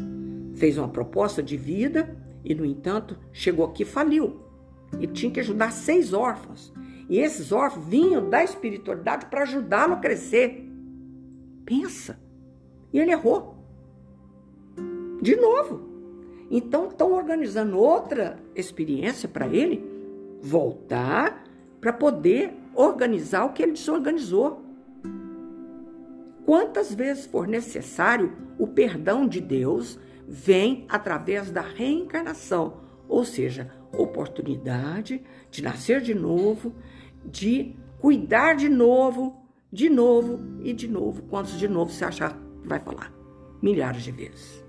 fez 0.55 0.77
uma 0.79 0.89
proposta 0.89 1.43
de 1.43 1.57
vida 1.57 2.17
e, 2.45 2.55
no 2.55 2.65
entanto, 2.65 3.19
chegou 3.33 3.67
aqui 3.67 3.83
e 3.83 3.87
faliu. 3.87 4.41
E 4.99 5.07
tinha 5.07 5.31
que 5.31 5.41
ajudar 5.41 5.71
seis 5.71 6.13
órfãos. 6.13 6.73
E 7.09 7.19
esses 7.19 7.53
órfãos 7.53 7.87
vinham 7.87 8.29
da 8.29 8.43
espiritualidade 8.43 9.27
para 9.27 9.43
ajudá-lo 9.43 9.95
a 9.95 9.99
crescer. 9.99 10.67
Pensa. 11.65 12.19
E 12.93 12.99
ele 12.99 13.13
errou. 13.13 13.58
De 15.21 15.37
novo. 15.37 15.81
Então 16.51 16.89
estão 16.89 17.13
organizando 17.13 17.79
outra 17.79 18.39
experiência 18.55 19.29
para 19.29 19.47
ele 19.47 19.85
voltar 20.41 21.45
para 21.81 21.93
poder 21.93 22.55
organizar 22.75 23.45
o 23.45 23.53
que 23.53 23.63
ele 23.63 23.73
desorganizou 23.73 24.69
quantas 26.49 26.95
vezes 26.95 27.27
for 27.27 27.47
necessário, 27.47 28.33
o 28.59 28.67
perdão 28.67 29.29
de 29.29 29.39
Deus 29.39 29.99
vem 30.27 30.87
através 30.89 31.51
da 31.51 31.61
reencarnação, 31.61 32.81
ou 33.07 33.23
seja, 33.23 33.71
oportunidade 33.93 35.23
de 35.51 35.63
nascer 35.63 36.01
de 36.01 36.15
novo, 36.15 36.75
de 37.23 37.77
cuidar 38.01 38.55
de 38.55 38.67
novo, 38.67 39.37
de 39.71 39.91
novo 39.91 40.41
e 40.65 40.73
de 40.73 40.89
novo. 40.89 41.21
Quantos 41.25 41.59
de 41.59 41.69
novo 41.69 41.93
você 41.93 42.07
achar 42.07 42.35
vai 42.65 42.79
falar? 42.79 43.13
Milhares 43.61 44.03
de 44.03 44.11
vezes. 44.11 44.68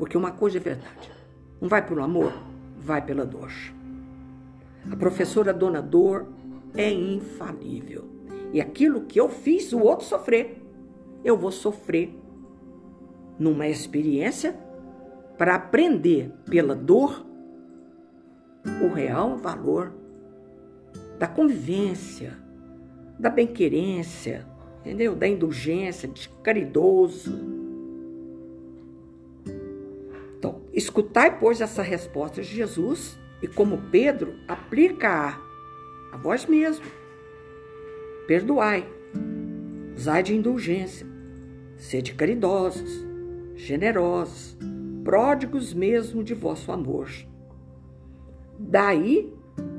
Porque 0.00 0.16
uma 0.16 0.30
coisa 0.30 0.56
é 0.56 0.60
verdade: 0.60 1.12
não 1.60 1.68
vai 1.68 1.86
pelo 1.86 2.02
amor, 2.02 2.32
vai 2.78 3.04
pela 3.04 3.26
dor. 3.26 3.52
A 4.90 4.96
professora 4.96 5.52
Dona 5.52 5.82
Dor 5.82 6.26
é 6.74 6.90
infalível. 6.90 8.08
E 8.50 8.62
aquilo 8.62 9.02
que 9.02 9.20
eu 9.20 9.28
fiz 9.28 9.74
o 9.74 9.80
outro 9.80 10.06
sofrer, 10.06 10.58
eu 11.22 11.36
vou 11.36 11.52
sofrer 11.52 12.18
numa 13.38 13.68
experiência 13.68 14.58
para 15.36 15.54
aprender 15.54 16.32
pela 16.48 16.74
dor 16.74 17.26
o 18.82 18.88
real 18.88 19.36
valor 19.36 19.92
da 21.18 21.26
convivência, 21.26 22.38
da 23.18 23.28
benquerência, 23.28 24.46
entendeu? 24.80 25.14
Da 25.14 25.28
indulgência, 25.28 26.08
de 26.08 26.26
caridoso. 26.42 27.59
Escutai, 30.72 31.38
pois, 31.38 31.60
essa 31.60 31.82
resposta 31.82 32.42
de 32.42 32.48
Jesus 32.48 33.18
e, 33.42 33.48
como 33.48 33.90
Pedro, 33.90 34.34
aplica-a 34.46 35.38
a 36.12 36.16
vós 36.16 36.46
mesmo. 36.46 36.84
Perdoai, 38.26 38.86
usai 39.96 40.22
de 40.22 40.34
indulgência, 40.34 41.06
sede 41.76 42.14
caridosos, 42.14 43.04
generosos, 43.56 44.56
pródigos 45.02 45.74
mesmo 45.74 46.22
de 46.22 46.34
vosso 46.34 46.70
amor. 46.70 47.08
Daí, 48.58 49.32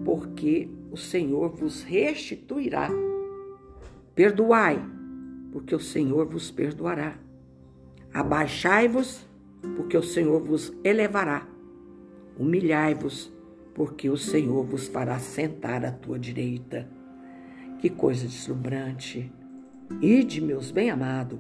porque 0.04 0.70
o 0.92 0.98
Senhor 0.98 1.50
vos 1.50 1.84
restituirá. 1.84 2.90
Perdoai, 4.16 4.84
porque 5.52 5.74
o 5.74 5.80
Senhor 5.80 6.28
vos 6.28 6.52
perdoará. 6.52 7.18
Abaixai-vos, 8.14 9.26
porque 9.75 9.98
o 9.98 10.03
Senhor 10.03 10.41
vos 10.41 10.74
elevará. 10.84 11.48
Humilhai-vos, 12.38 13.32
porque 13.74 14.10
o 14.10 14.18
Senhor 14.18 14.65
vos 14.65 14.88
fará 14.88 15.20
sentar 15.20 15.86
à 15.86 15.91
tua 15.91 16.18
direita. 16.18 16.88
Que 17.80 17.89
coisa 17.89 18.25
deslumbrante! 18.25 19.32
Ide, 20.01 20.41
meus 20.41 20.72
bem-amados, 20.72 21.39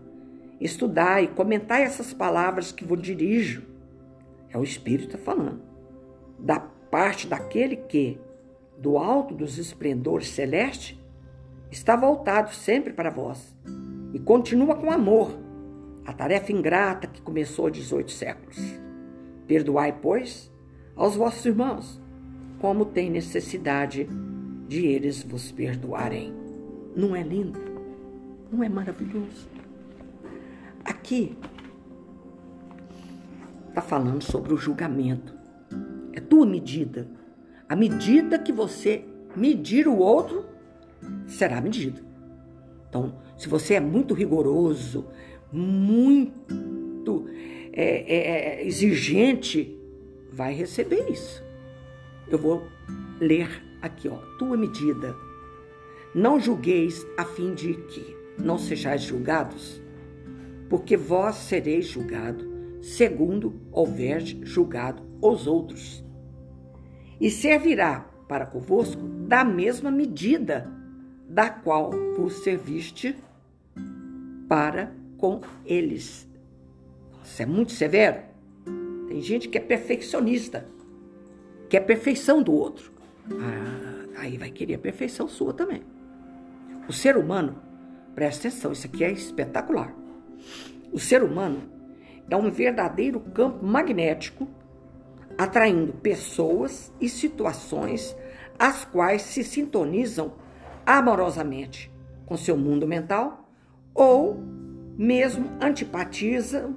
estudai, 0.59 1.27
comentai 1.27 1.83
essas 1.83 2.13
palavras 2.13 2.71
que 2.71 2.83
vos 2.83 3.01
dirijo. 3.01 3.63
É 4.49 4.57
o 4.57 4.63
Espírito 4.63 5.17
falando. 5.17 5.61
Da 6.37 6.59
parte 6.59 7.27
daquele 7.27 7.77
que, 7.77 8.19
do 8.77 8.97
alto 8.97 9.33
dos 9.33 9.57
esplendores 9.57 10.27
celestes, 10.27 10.99
está 11.71 11.95
voltado 11.95 12.53
sempre 12.53 12.91
para 12.91 13.09
vós 13.09 13.55
e 14.13 14.19
continua 14.19 14.75
com 14.75 14.91
amor 14.91 15.39
a 16.05 16.13
tarefa 16.13 16.51
ingrata 16.51 17.07
que 17.07 17.21
começou 17.21 17.67
há 17.67 17.69
18 17.69 18.11
séculos. 18.11 18.57
Perdoai, 19.47 19.97
pois, 20.01 20.51
aos 20.95 21.15
vossos 21.15 21.45
irmãos, 21.45 22.01
como 22.59 22.85
tem 22.85 23.09
necessidade 23.09 24.07
de 24.67 24.85
eles 24.85 25.23
vos 25.23 25.51
perdoarem. 25.51 26.33
Não 26.95 27.15
é 27.15 27.21
lindo? 27.21 27.59
Não 28.51 28.63
é 28.63 28.69
maravilhoso? 28.69 29.49
Aqui 30.83 31.37
está 33.69 33.81
falando 33.81 34.23
sobre 34.23 34.53
o 34.53 34.57
julgamento. 34.57 35.33
É 36.13 36.19
tua 36.19 36.45
medida. 36.45 37.07
A 37.67 37.75
medida 37.75 38.37
que 38.37 38.51
você 38.51 39.05
medir 39.35 39.87
o 39.87 39.97
outro 39.97 40.45
será 41.27 41.61
medida. 41.61 42.01
Então, 42.89 43.15
se 43.37 43.47
você 43.47 43.75
é 43.75 43.79
muito 43.79 44.13
rigoroso, 44.13 45.07
muito 45.51 47.25
é, 47.73 47.83
é, 47.83 48.61
é, 48.61 48.67
exigente, 48.67 49.77
vai 50.31 50.53
receber 50.53 51.09
isso. 51.09 51.43
Eu 52.29 52.37
vou 52.37 52.67
ler 53.19 53.63
aqui, 53.81 54.07
ó, 54.07 54.17
tua 54.37 54.55
medida. 54.57 55.15
Não 56.13 56.39
julgueis 56.39 57.05
a 57.17 57.25
fim 57.25 57.53
de 57.53 57.73
que 57.73 58.15
não 58.37 58.57
sejais 58.57 59.01
julgados, 59.01 59.81
porque 60.69 60.95
vós 60.97 61.35
sereis 61.35 61.87
julgado 61.87 62.49
segundo 62.81 63.61
houver 63.71 64.21
julgado 64.43 65.03
os 65.21 65.45
outros. 65.45 66.03
E 67.19 67.29
servirá 67.29 67.99
para 68.27 68.45
convosco 68.45 69.01
da 69.27 69.43
mesma 69.43 69.91
medida 69.91 70.71
da 71.29 71.49
qual 71.49 71.91
vos 72.15 72.43
serviste 72.43 73.15
para 74.49 74.91
com 75.21 75.39
eles. 75.63 76.27
Isso 77.23 77.41
é 77.43 77.45
muito 77.45 77.71
severo. 77.71 78.23
Tem 79.07 79.21
gente 79.21 79.47
que 79.47 79.57
é 79.57 79.61
perfeccionista, 79.61 80.67
quer 81.69 81.77
é 81.77 81.81
perfeição 81.81 82.41
do 82.41 82.51
outro. 82.51 82.91
Ah, 83.31 84.05
aí 84.17 84.37
vai 84.37 84.49
querer 84.49 84.73
a 84.73 84.79
perfeição 84.79 85.27
sua 85.27 85.53
também. 85.53 85.83
O 86.89 86.91
ser 86.91 87.15
humano, 87.15 87.61
presta 88.15 88.47
atenção, 88.47 88.71
isso 88.71 88.87
aqui 88.87 89.03
é 89.03 89.11
espetacular. 89.11 89.95
O 90.91 90.99
ser 90.99 91.21
humano 91.21 91.61
é 92.27 92.35
um 92.35 92.49
verdadeiro 92.49 93.19
campo 93.19 93.63
magnético, 93.63 94.47
atraindo 95.37 95.93
pessoas 95.93 96.91
e 96.99 97.07
situações 97.07 98.15
as 98.57 98.85
quais 98.85 99.21
se 99.21 99.43
sintonizam 99.43 100.33
amorosamente 100.85 101.91
com 102.25 102.35
seu 102.35 102.57
mundo 102.57 102.87
mental 102.87 103.49
ou 103.93 104.60
mesmo 105.01 105.49
antipatizam 105.59 106.75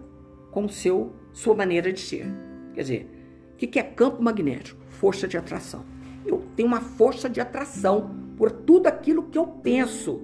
com 0.51 0.67
seu, 0.67 1.13
sua 1.31 1.55
maneira 1.55 1.93
de 1.93 2.01
ser. 2.01 2.27
Quer 2.73 2.81
dizer, 2.81 3.11
o 3.53 3.57
que 3.57 3.79
é 3.79 3.83
campo 3.83 4.23
magnético? 4.23 4.83
Força 4.89 5.29
de 5.29 5.37
atração. 5.37 5.85
Eu 6.25 6.43
tenho 6.57 6.67
uma 6.67 6.81
força 6.81 7.29
de 7.29 7.39
atração 7.39 8.17
por 8.39 8.51
tudo 8.51 8.87
aquilo 8.87 9.25
que 9.25 9.37
eu 9.37 9.47
penso. 9.47 10.23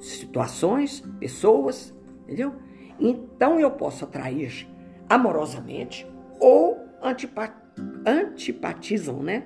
Situações, 0.00 1.00
pessoas, 1.20 1.94
entendeu? 2.22 2.54
Então 2.98 3.60
eu 3.60 3.70
posso 3.70 4.06
atrair 4.06 4.66
amorosamente 5.06 6.06
ou 6.40 6.82
antipa 7.02 7.62
antipatizam, 8.06 9.22
né? 9.22 9.42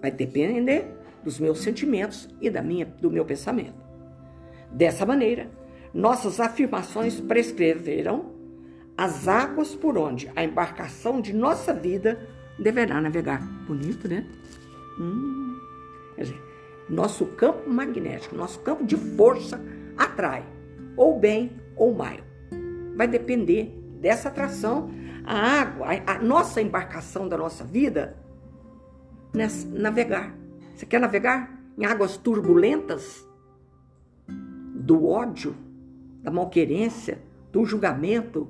Vai 0.00 0.12
depender 0.12 0.86
dos 1.24 1.40
meus 1.40 1.58
sentimentos 1.58 2.28
e 2.40 2.48
da 2.48 2.62
minha, 2.62 2.86
do 2.86 3.10
meu 3.10 3.24
pensamento. 3.24 3.89
Dessa 4.70 5.04
maneira, 5.04 5.50
nossas 5.92 6.40
afirmações 6.40 7.20
prescreverão 7.20 8.32
as 8.96 9.26
águas 9.26 9.74
por 9.74 9.96
onde 9.96 10.30
a 10.36 10.44
embarcação 10.44 11.20
de 11.20 11.32
nossa 11.32 11.72
vida 11.72 12.20
deverá 12.58 13.00
navegar. 13.00 13.40
Bonito, 13.66 14.06
né? 14.06 14.26
Hum. 14.98 15.58
Nosso 16.88 17.24
campo 17.24 17.70
magnético, 17.70 18.34
nosso 18.34 18.58
campo 18.60 18.84
de 18.84 18.96
força 18.96 19.60
atrai 19.96 20.44
ou 20.96 21.18
bem 21.18 21.52
ou 21.76 21.94
mal. 21.94 22.18
Vai 22.96 23.08
depender 23.08 23.74
dessa 24.00 24.28
atração. 24.28 24.90
A 25.24 25.60
água, 25.60 25.86
a, 26.06 26.18
nossa 26.18 26.60
embarcação 26.60 27.28
da 27.28 27.36
nossa 27.36 27.62
vida, 27.62 28.16
nessa, 29.32 29.66
navegar. 29.68 30.34
Você 30.74 30.84
quer 30.84 30.98
navegar 30.98 31.58
em 31.78 31.84
águas 31.84 32.16
turbulentas? 32.16 33.26
Do 34.90 35.06
ódio, 35.06 35.54
da 36.20 36.32
malquerência, 36.32 37.22
do 37.52 37.64
julgamento? 37.64 38.48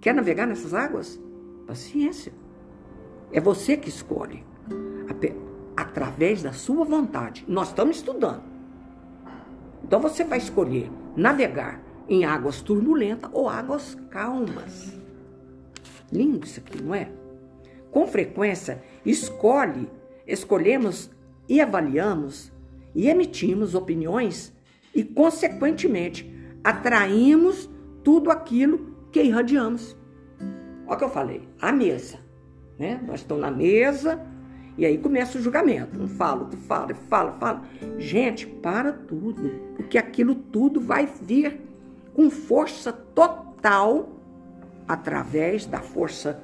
Quer 0.00 0.12
navegar 0.12 0.44
nessas 0.44 0.74
águas? 0.74 1.20
Paciência. 1.68 2.32
É 3.32 3.40
você 3.40 3.76
que 3.76 3.88
escolhe. 3.88 4.44
Através 5.76 6.42
da 6.42 6.52
sua 6.52 6.84
vontade. 6.84 7.44
Nós 7.46 7.68
estamos 7.68 7.98
estudando. 7.98 8.42
Então 9.84 10.00
você 10.00 10.24
vai 10.24 10.38
escolher 10.38 10.90
navegar 11.14 11.80
em 12.08 12.24
águas 12.24 12.60
turbulentas 12.60 13.30
ou 13.32 13.48
águas 13.48 13.94
calmas. 14.10 14.98
Lindo 16.10 16.44
isso 16.44 16.58
aqui, 16.58 16.82
não 16.82 16.92
é? 16.92 17.08
Com 17.92 18.04
frequência, 18.08 18.82
escolhe, 19.06 19.88
escolhemos 20.26 21.08
e 21.48 21.60
avaliamos 21.60 22.50
e 22.96 23.08
emitimos 23.08 23.76
opiniões 23.76 24.57
e, 24.98 25.04
consequentemente, 25.04 26.28
atraímos 26.64 27.70
tudo 28.02 28.32
aquilo 28.32 28.96
que 29.12 29.22
irradiamos. 29.22 29.96
Olha 30.88 30.96
o 30.96 30.98
que 30.98 31.04
eu 31.04 31.08
falei, 31.08 31.48
a 31.60 31.70
mesa. 31.70 32.18
Né? 32.76 33.00
Nós 33.06 33.20
estamos 33.20 33.40
na 33.40 33.50
mesa, 33.52 34.20
e 34.76 34.84
aí 34.84 34.98
começa 34.98 35.38
o 35.38 35.40
julgamento. 35.40 36.02
Um 36.02 36.08
fala, 36.08 36.46
tu 36.46 36.56
fala, 36.56 36.92
fala, 37.08 37.32
fala. 37.34 37.62
Gente, 37.96 38.44
para 38.44 38.92
tudo. 38.92 39.52
Porque 39.76 39.96
aquilo 39.96 40.34
tudo 40.34 40.80
vai 40.80 41.06
vir 41.06 41.60
com 42.12 42.28
força 42.28 42.92
total 42.92 44.20
através 44.88 45.64
da 45.64 45.78
força 45.78 46.42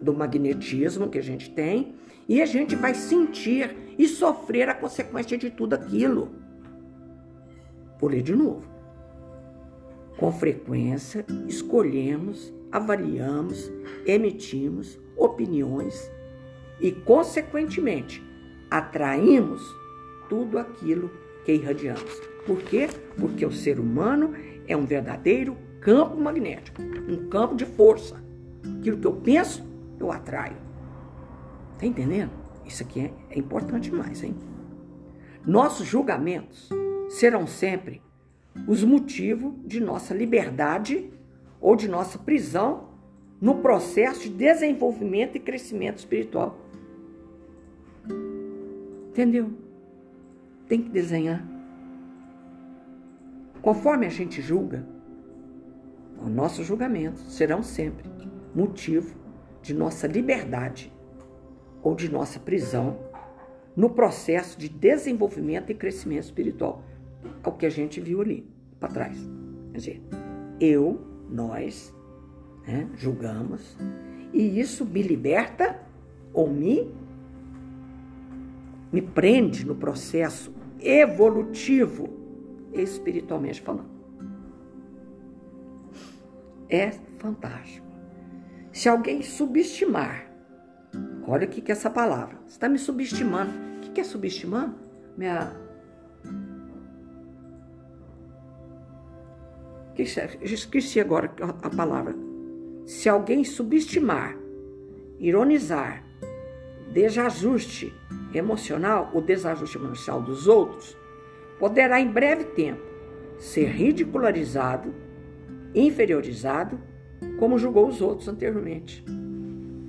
do 0.00 0.12
magnetismo 0.12 1.08
que 1.08 1.18
a 1.18 1.22
gente 1.22 1.48
tem 1.48 1.94
e 2.28 2.42
a 2.42 2.46
gente 2.46 2.74
vai 2.74 2.92
sentir 2.92 3.94
e 3.96 4.08
sofrer 4.08 4.68
a 4.68 4.74
consequência 4.74 5.38
de 5.38 5.48
tudo 5.48 5.74
aquilo. 5.74 6.42
Ler 8.06 8.22
de 8.22 8.34
novo. 8.34 8.68
Com 10.16 10.30
frequência, 10.30 11.24
escolhemos, 11.48 12.52
avaliamos, 12.70 13.70
emitimos 14.06 14.98
opiniões 15.16 16.10
e, 16.80 16.92
consequentemente, 16.92 18.22
atraímos 18.70 19.62
tudo 20.28 20.58
aquilo 20.58 21.10
que 21.44 21.52
irradiamos. 21.52 22.20
Por 22.46 22.58
quê? 22.62 22.88
Porque 23.18 23.44
o 23.44 23.52
ser 23.52 23.80
humano 23.80 24.34
é 24.66 24.76
um 24.76 24.84
verdadeiro 24.84 25.56
campo 25.80 26.16
magnético, 26.16 26.80
um 27.08 27.28
campo 27.28 27.54
de 27.54 27.64
força. 27.64 28.22
Aquilo 28.78 28.98
que 28.98 29.06
eu 29.06 29.14
penso, 29.14 29.64
eu 29.98 30.10
atraio. 30.10 30.56
Tá 31.78 31.86
entendendo? 31.86 32.30
Isso 32.64 32.82
aqui 32.82 33.00
é, 33.00 33.12
é 33.30 33.38
importante 33.38 33.90
demais, 33.90 34.22
hein? 34.22 34.34
Nossos 35.46 35.86
julgamentos 35.86 36.70
serão 37.08 37.46
sempre 37.46 38.02
os 38.68 38.84
motivos 38.84 39.54
de 39.64 39.80
nossa 39.80 40.14
liberdade 40.14 41.10
ou 41.60 41.74
de 41.74 41.88
nossa 41.88 42.18
prisão 42.18 42.88
no 43.40 43.56
processo 43.56 44.22
de 44.22 44.30
desenvolvimento 44.30 45.36
e 45.36 45.40
crescimento 45.40 45.98
espiritual. 45.98 46.58
Entendeu? 49.08 49.52
Tem 50.68 50.80
que 50.80 50.88
desenhar. 50.88 51.46
Conforme 53.60 54.06
a 54.06 54.10
gente 54.10 54.40
julga, 54.42 54.86
os 56.20 56.28
nossos 56.28 56.66
julgamentos 56.66 57.34
serão 57.34 57.62
sempre 57.62 58.08
motivo 58.54 59.14
de 59.62 59.74
nossa 59.74 60.06
liberdade 60.06 60.92
ou 61.82 61.94
de 61.94 62.10
nossa 62.10 62.38
prisão 62.38 62.98
no 63.76 63.90
processo 63.90 64.58
de 64.58 64.68
desenvolvimento 64.68 65.70
e 65.70 65.74
crescimento 65.74 66.24
espiritual. 66.24 66.82
É 67.42 67.48
o 67.48 67.52
que 67.52 67.66
a 67.66 67.70
gente 67.70 68.00
viu 68.00 68.20
ali 68.20 68.46
para 68.78 68.88
trás. 68.88 69.18
Quer 69.72 69.78
dizer, 69.78 70.02
eu, 70.60 71.00
nós, 71.28 71.94
né, 72.66 72.88
julgamos, 72.96 73.76
e 74.32 74.58
isso 74.58 74.84
me 74.84 75.02
liberta 75.02 75.80
ou 76.32 76.48
me, 76.50 76.92
me 78.92 79.00
prende 79.02 79.64
no 79.64 79.74
processo 79.74 80.52
evolutivo, 80.80 82.08
espiritualmente 82.72 83.60
falando. 83.60 83.94
É 86.68 86.90
fantástico. 87.18 87.86
Se 88.72 88.88
alguém 88.88 89.22
subestimar, 89.22 90.28
olha 91.26 91.46
o 91.46 91.50
que 91.50 91.70
é 91.70 91.72
essa 91.72 91.88
palavra, 91.88 92.36
você 92.44 92.56
está 92.56 92.68
me 92.68 92.78
subestimando. 92.78 93.52
O 93.78 93.92
que 93.92 94.00
é 94.00 94.04
subestimando? 94.04 94.74
Minha 95.16 95.63
esqueci 100.02 101.00
agora 101.00 101.32
a 101.62 101.70
palavra. 101.70 102.14
Se 102.86 103.08
alguém 103.08 103.44
subestimar, 103.44 104.36
ironizar, 105.18 106.04
desajuste 106.92 107.92
emocional, 108.32 109.10
o 109.14 109.20
desajuste 109.20 109.78
emocional 109.78 110.22
dos 110.22 110.46
outros, 110.46 110.96
poderá 111.58 112.00
em 112.00 112.08
breve 112.08 112.44
tempo 112.44 112.82
ser 113.38 113.66
ridicularizado, 113.66 114.94
inferiorizado, 115.74 116.78
como 117.38 117.58
julgou 117.58 117.88
os 117.88 118.00
outros 118.00 118.28
anteriormente. 118.28 119.04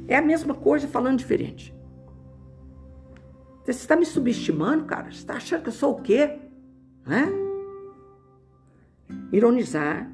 É 0.08 0.16
a 0.16 0.22
mesma 0.22 0.54
coisa 0.54 0.88
falando 0.88 1.18
diferente. 1.18 1.76
Você 3.64 3.72
está 3.72 3.96
me 3.96 4.06
subestimando, 4.06 4.86
cara? 4.86 5.12
Você 5.12 5.18
está 5.18 5.36
achando 5.36 5.64
que 5.64 5.70
eu 5.70 5.74
sou 5.74 5.94
o 5.94 6.02
quê? 6.02 6.38
Né? 7.06 7.45
Ironizar, 9.32 10.12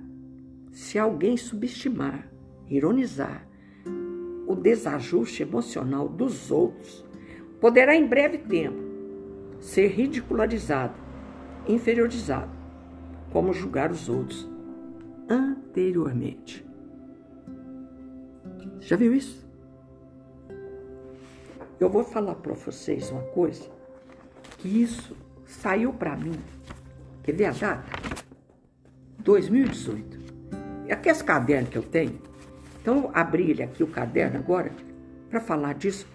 se 0.71 0.97
alguém 0.97 1.37
subestimar, 1.37 2.31
ironizar 2.69 3.47
o 4.47 4.55
desajuste 4.55 5.43
emocional 5.43 6.07
dos 6.09 6.51
outros, 6.51 7.05
poderá 7.59 7.95
em 7.95 8.07
breve 8.07 8.37
tempo 8.39 8.81
ser 9.59 9.87
ridicularizado, 9.87 10.95
inferiorizado, 11.67 12.51
como 13.31 13.53
julgar 13.53 13.91
os 13.91 14.09
outros 14.09 14.49
anteriormente. 15.29 16.65
Já 18.79 18.95
viu 18.95 19.13
isso? 19.13 19.47
Eu 21.79 21.89
vou 21.89 22.03
falar 22.03 22.35
para 22.35 22.53
vocês 22.53 23.09
uma 23.11 23.23
coisa, 23.23 23.69
que 24.57 24.81
isso 24.81 25.15
saiu 25.45 25.93
para 25.93 26.15
mim. 26.15 26.39
Quer 27.23 27.33
ver 27.33 27.45
a 27.45 27.51
data? 27.51 27.83
2018. 29.21 30.19
E 30.87 30.91
aqui 30.91 31.09
esse 31.09 31.23
caderno 31.23 31.69
que 31.69 31.77
eu 31.77 31.83
tenho, 31.83 32.19
então 32.81 32.97
eu 32.97 33.11
abri 33.13 33.51
ele 33.51 33.63
aqui, 33.63 33.83
o 33.83 33.87
caderno 33.87 34.39
agora, 34.39 34.71
para 35.29 35.39
falar 35.39 35.73
disso, 35.73 36.07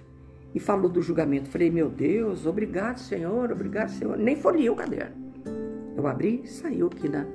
e 0.55 0.61
falou 0.61 0.89
do 0.89 1.03
julgamento. 1.03 1.49
Falei, 1.49 1.71
meu 1.71 1.89
Deus, 1.89 2.47
obrigado, 2.47 2.99
Senhor, 2.99 3.53
obrigado, 3.53 3.91
Senhor. 3.91 4.17
Nem 4.17 4.37
folhei 4.37 4.69
o 4.71 4.75
caderno. 4.75 5.15
Eu 5.97 6.07
abri 6.07 6.43
e 6.45 6.47
saiu 6.47 6.89
aqui 6.89 7.09
na, 7.09 7.27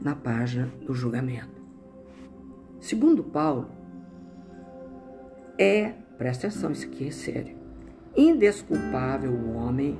na 0.00 0.14
página 0.14 0.68
do 0.86 0.94
julgamento. 0.94 1.62
Segundo 2.80 3.22
Paulo, 3.22 3.70
é, 5.58 5.92
presta 6.18 6.48
atenção, 6.48 6.72
isso 6.72 6.86
aqui 6.86 7.08
é 7.08 7.10
sério, 7.10 7.56
indesculpável 8.16 9.30
o 9.30 9.54
homem, 9.54 9.98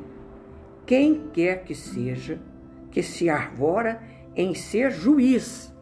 quem 0.85 1.29
quer 1.33 1.63
que 1.63 1.75
seja, 1.75 2.41
que 2.91 3.03
se 3.03 3.31
arvora 3.31 4.03
em 4.35 4.55
ser 4.55 4.91
juiz. 4.91 5.73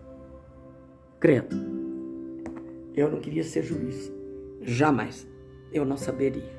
Credo. 1.19 1.57
Eu 2.95 3.11
não 3.11 3.21
queria 3.21 3.45
ser 3.45 3.63
juiz. 3.63 4.13
Jamais. 4.63 5.27
Eu 5.73 5.85
não 5.85 5.97
saberia. 5.97 6.59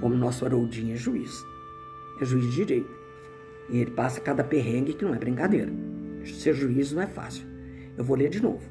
Como 0.00 0.14
nosso 0.14 0.44
Haroldinho 0.44 0.94
é 0.94 0.96
juiz. 0.96 1.32
É 2.20 2.24
juiz 2.24 2.46
de 2.46 2.56
direito. 2.56 3.04
E 3.70 3.78
ele 3.78 3.90
passa 3.90 4.20
cada 4.20 4.44
perrengue 4.44 4.94
que 4.94 5.04
não 5.04 5.14
é 5.14 5.18
brincadeira. 5.18 5.72
Ser 6.24 6.54
juiz 6.54 6.92
não 6.92 7.02
é 7.02 7.06
fácil. 7.06 7.46
Eu 7.96 8.04
vou 8.04 8.16
ler 8.16 8.30
de 8.30 8.42
novo. 8.42 8.64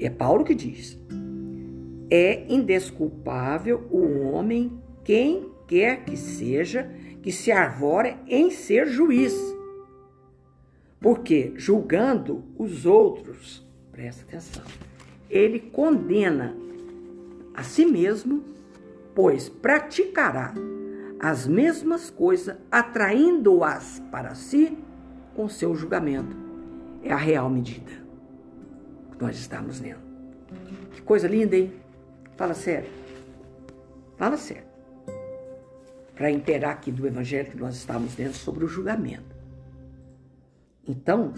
É 0.00 0.10
Paulo 0.10 0.44
que 0.44 0.54
diz: 0.54 0.98
É 2.10 2.52
indesculpável 2.52 3.86
o 3.90 4.20
homem, 4.22 4.78
quem 5.04 5.50
quer 5.66 6.04
que 6.04 6.16
seja, 6.16 6.90
que 7.22 7.30
se 7.30 7.52
arvore 7.52 8.16
em 8.26 8.50
ser 8.50 8.86
juiz 8.86 9.53
porque 11.04 11.52
julgando 11.58 12.42
os 12.56 12.86
outros, 12.86 13.62
presta 13.92 14.22
atenção, 14.22 14.64
ele 15.28 15.60
condena 15.60 16.56
a 17.52 17.62
si 17.62 17.84
mesmo, 17.84 18.42
pois 19.14 19.50
praticará 19.50 20.54
as 21.20 21.46
mesmas 21.46 22.08
coisas, 22.08 22.56
atraindo-as 22.72 24.02
para 24.10 24.34
si 24.34 24.78
com 25.34 25.46
seu 25.46 25.74
julgamento. 25.74 26.34
É 27.02 27.12
a 27.12 27.18
real 27.18 27.50
medida 27.50 27.92
que 29.12 29.22
nós 29.22 29.36
estamos 29.36 29.80
lendo. 29.80 30.00
Que 30.92 31.02
coisa 31.02 31.28
linda, 31.28 31.54
hein? 31.54 31.70
Fala 32.34 32.54
sério. 32.54 32.88
Fala 34.16 34.38
sério. 34.38 34.64
Para 36.14 36.30
inteirar 36.30 36.70
aqui 36.70 36.90
do 36.90 37.06
evangelho 37.06 37.50
que 37.50 37.58
nós 37.58 37.74
estamos 37.74 38.16
lendo 38.16 38.32
sobre 38.32 38.64
o 38.64 38.68
julgamento. 38.68 39.33
Então, 40.86 41.32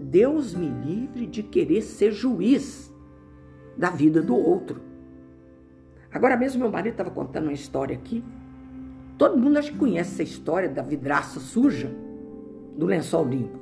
Deus 0.00 0.54
me 0.54 0.68
livre 0.68 1.26
de 1.26 1.42
querer 1.42 1.82
ser 1.82 2.12
juiz 2.12 2.92
da 3.76 3.90
vida 3.90 4.22
do 4.22 4.36
outro. 4.36 4.80
Agora 6.12 6.36
mesmo 6.36 6.60
meu 6.60 6.70
marido 6.70 6.92
estava 6.92 7.10
contando 7.10 7.44
uma 7.44 7.52
história 7.52 7.94
aqui. 7.94 8.24
Todo 9.16 9.38
mundo 9.38 9.58
acho 9.58 9.72
que 9.72 9.78
conhece 9.78 10.14
essa 10.14 10.22
história 10.22 10.68
da 10.68 10.82
vidraça 10.82 11.38
suja 11.38 11.90
do 12.76 12.86
lençol 12.86 13.28
limpo. 13.28 13.58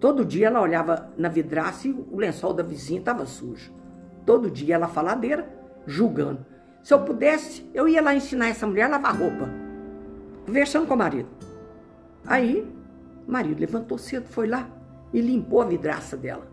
Todo 0.00 0.24
dia 0.24 0.46
ela 0.46 0.62
olhava 0.62 1.12
na 1.18 1.28
vidraça 1.28 1.88
e 1.88 1.90
o 1.90 2.16
lençol 2.16 2.54
da 2.54 2.62
vizinha 2.62 3.00
estava 3.00 3.26
sujo. 3.26 3.72
Todo 4.24 4.50
dia 4.50 4.76
ela 4.76 4.86
faladeira, 4.86 5.48
julgando. 5.86 6.46
Se 6.82 6.94
eu 6.94 7.00
pudesse, 7.00 7.68
eu 7.74 7.88
ia 7.88 8.00
lá 8.00 8.14
ensinar 8.14 8.48
essa 8.48 8.66
mulher 8.66 8.84
a 8.84 8.88
lavar 8.88 9.18
roupa. 9.18 9.48
Conversando 10.46 10.86
com 10.86 10.94
o 10.94 10.98
marido. 10.98 11.28
Aí 12.24 12.66
o 13.28 13.30
marido 13.30 13.60
levantou 13.60 13.98
cedo, 13.98 14.26
foi 14.26 14.46
lá 14.46 14.66
e 15.12 15.20
limpou 15.20 15.60
a 15.60 15.66
vidraça 15.66 16.16
dela. 16.16 16.50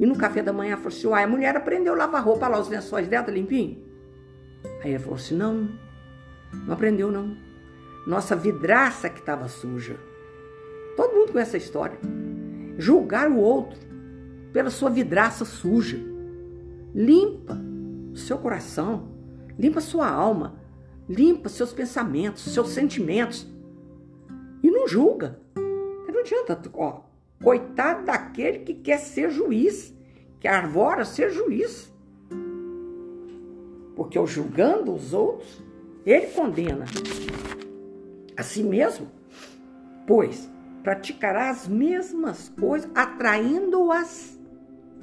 E 0.00 0.04
no 0.04 0.16
café 0.16 0.42
da 0.42 0.52
manhã 0.52 0.76
falou 0.76 0.88
assim: 0.88 1.06
Uai, 1.06 1.22
a 1.22 1.28
mulher 1.28 1.56
aprendeu 1.56 1.94
a 1.94 1.96
lavar 1.96 2.24
roupa 2.24 2.48
lá, 2.48 2.58
os 2.58 2.68
lençóis 2.68 3.06
dela 3.06 3.26
tá 3.26 3.30
limpinho. 3.30 3.80
Aí 4.82 4.90
ele 4.90 4.98
falou 4.98 5.14
assim: 5.14 5.36
Não, 5.36 5.68
não 6.66 6.74
aprendeu 6.74 7.12
não. 7.12 7.36
Nossa 8.04 8.34
vidraça 8.34 9.08
que 9.08 9.20
estava 9.20 9.46
suja. 9.46 9.96
Todo 10.96 11.14
mundo 11.14 11.32
conhece 11.32 11.56
essa 11.56 11.64
história. 11.64 11.98
Julgar 12.76 13.30
o 13.30 13.36
outro 13.38 13.78
pela 14.52 14.70
sua 14.70 14.90
vidraça 14.90 15.44
suja. 15.44 15.98
limpa 16.92 17.56
o 18.12 18.16
seu 18.16 18.38
coração, 18.38 19.08
limpa 19.56 19.80
sua 19.80 20.08
alma, 20.08 20.58
limpa 21.08 21.48
seus 21.48 21.72
pensamentos, 21.72 22.42
seus 22.42 22.70
sentimentos. 22.70 23.46
Não 24.80 24.88
julga. 24.88 25.38
Não 25.54 26.20
adianta, 26.20 26.58
ó, 26.72 27.02
coitado 27.42 28.06
daquele 28.06 28.60
que 28.60 28.72
quer 28.72 28.98
ser 28.98 29.30
juiz, 29.30 29.94
que 30.40 30.48
arvora 30.48 31.04
ser 31.04 31.30
juiz. 31.30 31.92
Porque 33.94 34.16
ao 34.16 34.26
julgando 34.26 34.94
os 34.94 35.12
outros, 35.12 35.62
ele 36.06 36.28
condena 36.28 36.86
a 38.34 38.42
si 38.42 38.62
mesmo, 38.62 39.08
pois 40.06 40.48
praticará 40.82 41.50
as 41.50 41.68
mesmas 41.68 42.48
coisas, 42.48 42.90
atraindo-as 42.94 44.40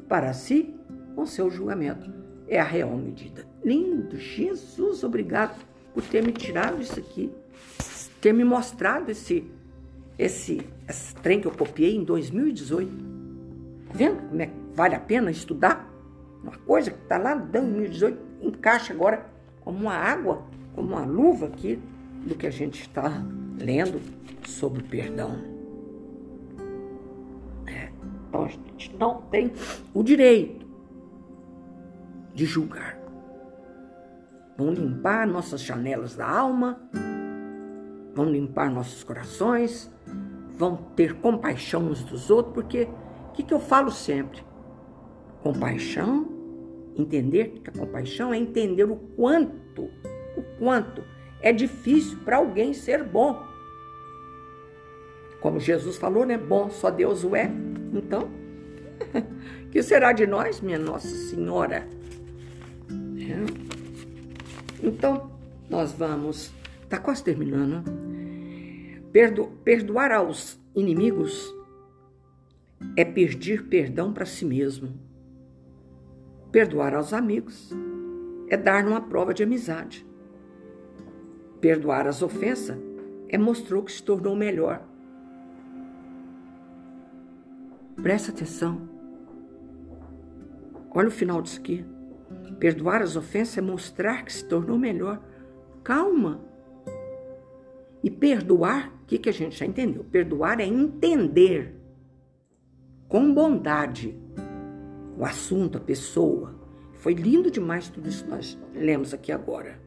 para 0.09 0.33
si 0.33 0.73
com 1.13 1.23
seu 1.27 1.51
julgamento. 1.51 2.11
É 2.47 2.59
a 2.59 2.63
real 2.63 2.97
medida. 2.97 3.45
Lindo, 3.63 4.17
Jesus, 4.17 5.03
obrigado 5.03 5.63
por 5.93 6.01
ter 6.03 6.25
me 6.25 6.31
tirado 6.31 6.81
isso 6.81 6.99
aqui, 6.99 7.31
ter 8.19 8.33
me 8.33 8.43
mostrado 8.43 9.11
esse, 9.11 9.51
esse, 10.17 10.67
esse 10.87 11.15
trem 11.15 11.39
que 11.39 11.47
eu 11.47 11.51
copiei 11.51 11.95
em 11.95 12.03
2018. 12.03 12.91
Tá 13.87 13.93
vendo 13.93 14.27
como 14.29 14.41
é 14.41 14.47
que 14.47 14.53
vale 14.73 14.95
a 14.95 14.99
pena 14.99 15.31
estudar? 15.31 15.91
Uma 16.41 16.57
coisa 16.59 16.91
que 16.91 17.01
está 17.01 17.17
lá 17.17 17.35
em 17.35 17.47
2018 17.47 18.19
encaixa 18.41 18.93
agora 18.93 19.25
como 19.61 19.79
uma 19.79 19.93
água, 19.93 20.43
como 20.73 20.89
uma 20.89 21.05
luva 21.05 21.47
aqui 21.47 21.79
do 22.25 22.35
que 22.35 22.47
a 22.47 22.51
gente 22.51 22.81
está 22.81 23.23
lendo 23.59 24.01
sobre 24.45 24.83
perdão. 24.83 25.57
Então 28.27 28.43
a 28.43 28.47
gente 28.47 28.95
não 28.97 29.21
tem 29.21 29.51
o 29.93 30.03
direito 30.03 30.65
de 32.33 32.45
julgar. 32.45 32.97
Vão 34.57 34.71
limpar 34.71 35.27
nossas 35.27 35.61
janelas 35.61 36.15
da 36.15 36.27
alma, 36.27 36.79
vão 38.13 38.25
limpar 38.25 38.71
nossos 38.71 39.03
corações, 39.03 39.91
vão 40.57 40.75
ter 40.95 41.13
compaixão 41.15 41.83
uns 41.83 42.03
dos 42.03 42.29
outros, 42.29 42.53
porque 42.53 42.87
o 43.29 43.31
que, 43.33 43.43
que 43.43 43.53
eu 43.53 43.59
falo 43.59 43.91
sempre? 43.91 44.43
Compaixão, 45.43 46.27
entender 46.97 47.59
que 47.63 47.69
a 47.69 47.73
compaixão 47.73 48.33
é 48.33 48.37
entender 48.37 48.85
o 48.85 48.95
quanto, 48.95 49.83
o 50.35 50.41
quanto 50.57 51.03
é 51.39 51.53
difícil 51.53 52.17
para 52.25 52.37
alguém 52.37 52.73
ser 52.73 53.03
bom. 53.03 53.45
Como 55.39 55.59
Jesus 55.59 55.97
falou, 55.97 56.25
né? 56.25 56.37
Bom, 56.37 56.69
só 56.71 56.89
Deus 56.89 57.23
o 57.23 57.35
é. 57.35 57.51
Então, 57.93 58.27
que 59.71 59.83
será 59.83 60.11
de 60.11 60.25
nós, 60.25 60.59
minha 60.59 60.79
Nossa 60.79 61.07
Senhora? 61.07 61.87
É. 63.19 63.67
Então, 64.81 65.29
nós 65.69 65.93
vamos. 65.93 66.51
Está 66.83 66.97
quase 66.97 67.23
terminando. 67.23 68.06
Perdo, 69.17 69.47
perdoar 69.63 70.11
aos 70.11 70.61
inimigos 70.75 71.51
é 72.95 73.03
pedir 73.03 73.67
perdão 73.67 74.13
para 74.13 74.27
si 74.27 74.45
mesmo. 74.45 74.93
Perdoar 76.51 76.93
aos 76.93 77.13
amigos 77.13 77.71
é 78.47 78.55
dar 78.55 78.85
uma 78.85 79.01
prova 79.01 79.33
de 79.33 79.41
amizade. 79.41 80.05
Perdoar 81.59 82.05
as 82.05 82.21
ofensas 82.21 82.77
é 83.27 83.39
mostrar 83.39 83.81
que 83.81 83.91
se 83.91 84.03
tornou 84.03 84.35
melhor. 84.35 84.87
Presta 87.95 88.31
atenção. 88.31 88.87
Olha 90.91 91.07
o 91.07 91.11
final 91.11 91.41
disso 91.41 91.59
aqui. 91.59 91.83
Perdoar 92.59 93.01
as 93.01 93.15
ofensas 93.15 93.57
é 93.57 93.61
mostrar 93.61 94.23
que 94.23 94.31
se 94.31 94.47
tornou 94.47 94.77
melhor. 94.77 95.19
Calma. 95.83 96.39
E 98.03 98.09
perdoar, 98.09 98.93
o 99.03 99.05
que, 99.05 99.17
que 99.17 99.29
a 99.29 99.33
gente 99.33 99.57
já 99.57 99.65
entendeu? 99.65 100.03
Perdoar 100.03 100.59
é 100.59 100.65
entender 100.65 101.75
com 103.07 103.33
bondade 103.33 104.17
o 105.17 105.25
assunto, 105.25 105.77
a 105.77 105.81
pessoa. 105.81 106.55
Foi 106.93 107.13
lindo 107.13 107.49
demais 107.49 107.89
tudo 107.89 108.07
isso 108.07 108.23
que 108.23 108.29
nós 108.29 108.57
lemos 108.73 109.13
aqui 109.13 109.31
agora. 109.31 109.79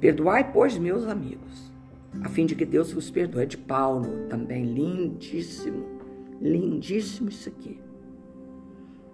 Perdoai, 0.00 0.52
pois, 0.52 0.76
meus 0.76 1.06
amigos, 1.06 1.72
a 2.22 2.28
fim 2.28 2.46
de 2.46 2.54
que 2.54 2.64
Deus 2.64 2.92
vos 2.92 3.10
perdoe. 3.10 3.42
É 3.42 3.46
de 3.46 3.56
Paulo, 3.56 4.26
também 4.28 4.64
lindíssimo. 4.64 5.84
Lindíssimo 6.40 7.28
isso 7.28 7.48
aqui. 7.48 7.80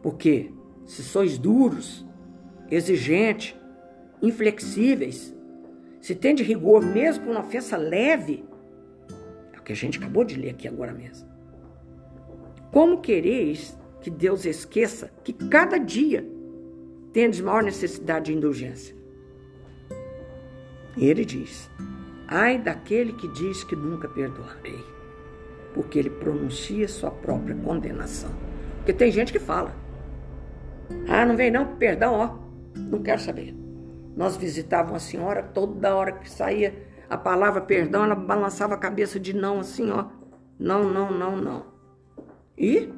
Porque 0.03 0.51
se 0.85 1.03
sois 1.03 1.39
duros, 1.39 2.07
exigentes, 2.71 3.55
inflexíveis, 4.23 5.35
se 6.01 6.15
tem 6.15 6.35
de 6.35 6.43
rigor 6.43 6.83
mesmo 6.85 7.25
com 7.25 7.31
uma 7.33 7.41
ofensa 7.41 7.77
leve, 7.77 8.45
é 9.53 9.59
o 9.59 9.63
que 9.63 9.73
a 9.73 9.77
gente 9.77 9.99
acabou 9.99 10.25
de 10.25 10.37
ler 10.37 10.51
aqui 10.51 10.67
agora 10.67 10.93
mesmo. 10.93 11.29
Como 12.73 13.01
quereis 13.01 13.79
que 14.01 14.11
Deus 14.11 14.45
esqueça 14.45 15.11
que 15.23 15.33
cada 15.33 15.79
dia 15.79 16.25
tendes 17.13 17.41
maior 17.41 17.63
necessidade 17.63 18.27
de 18.27 18.35
indulgência? 18.35 18.97
Ele 20.97 21.25
diz: 21.25 21.71
Ai 22.27 22.59
daquele 22.59 23.13
que 23.13 23.29
diz 23.29 23.65
que 23.65 23.77
nunca 23.77 24.09
perdoarei 24.09 25.01
porque 25.75 25.99
ele 25.99 26.11
pronuncia 26.11 26.89
sua 26.89 27.11
própria 27.11 27.55
condenação. 27.57 28.31
Porque 28.77 28.93
tem 28.93 29.11
gente 29.11 29.33
que 29.33 29.39
fala: 29.39 29.75
Ah, 31.09 31.25
não 31.25 31.37
vem 31.37 31.51
não, 31.51 31.77
perdão, 31.77 32.15
ó, 32.15 32.79
não 32.79 33.03
quero 33.03 33.21
saber. 33.21 33.55
Nós 34.17 34.37
visitávamos 34.37 34.93
uma 34.93 34.99
senhora, 34.99 35.43
toda 35.43 35.95
hora 35.95 36.13
que 36.13 36.31
saía 36.31 36.87
a 37.09 37.17
palavra 37.17 37.61
perdão, 37.61 38.05
ela 38.05 38.15
balançava 38.15 38.75
a 38.75 38.79
cabeça 38.79 39.19
de 39.19 39.33
não, 39.33 39.61
assim, 39.61 39.91
ó. 39.91 40.07
Não, 40.59 40.85
não, 40.85 41.11
não, 41.11 41.37
não. 41.37 41.65
E, 42.57 42.89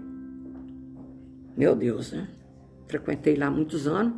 meu 1.56 1.74
Deus, 1.74 2.12
né? 2.12 2.28
Frequentei 2.88 3.36
lá 3.36 3.50
muitos 3.50 3.86
anos 3.86 4.14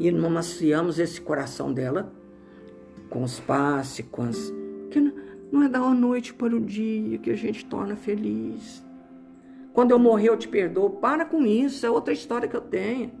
e 0.00 0.10
maciamos 0.10 0.98
esse 0.98 1.20
coração 1.20 1.72
dela 1.72 2.12
com 3.08 3.22
os 3.22 3.38
passes, 3.38 4.04
com 4.10 4.22
as. 4.22 4.52
Que 4.90 5.00
não, 5.52 5.62
é 5.62 5.68
da 5.68 5.78
noite 5.80 6.34
para 6.34 6.56
o 6.56 6.60
dia 6.60 7.18
que 7.18 7.30
a 7.30 7.36
gente 7.36 7.64
torna 7.66 7.94
feliz. 7.94 8.84
Quando 9.72 9.92
eu 9.92 9.98
morrer, 9.98 10.30
eu 10.30 10.36
te 10.36 10.48
perdoo. 10.48 10.90
Para 10.90 11.24
com 11.24 11.46
isso, 11.46 11.86
é 11.86 11.90
outra 11.90 12.12
história 12.12 12.48
que 12.48 12.56
eu 12.56 12.60
tenho. 12.60 13.12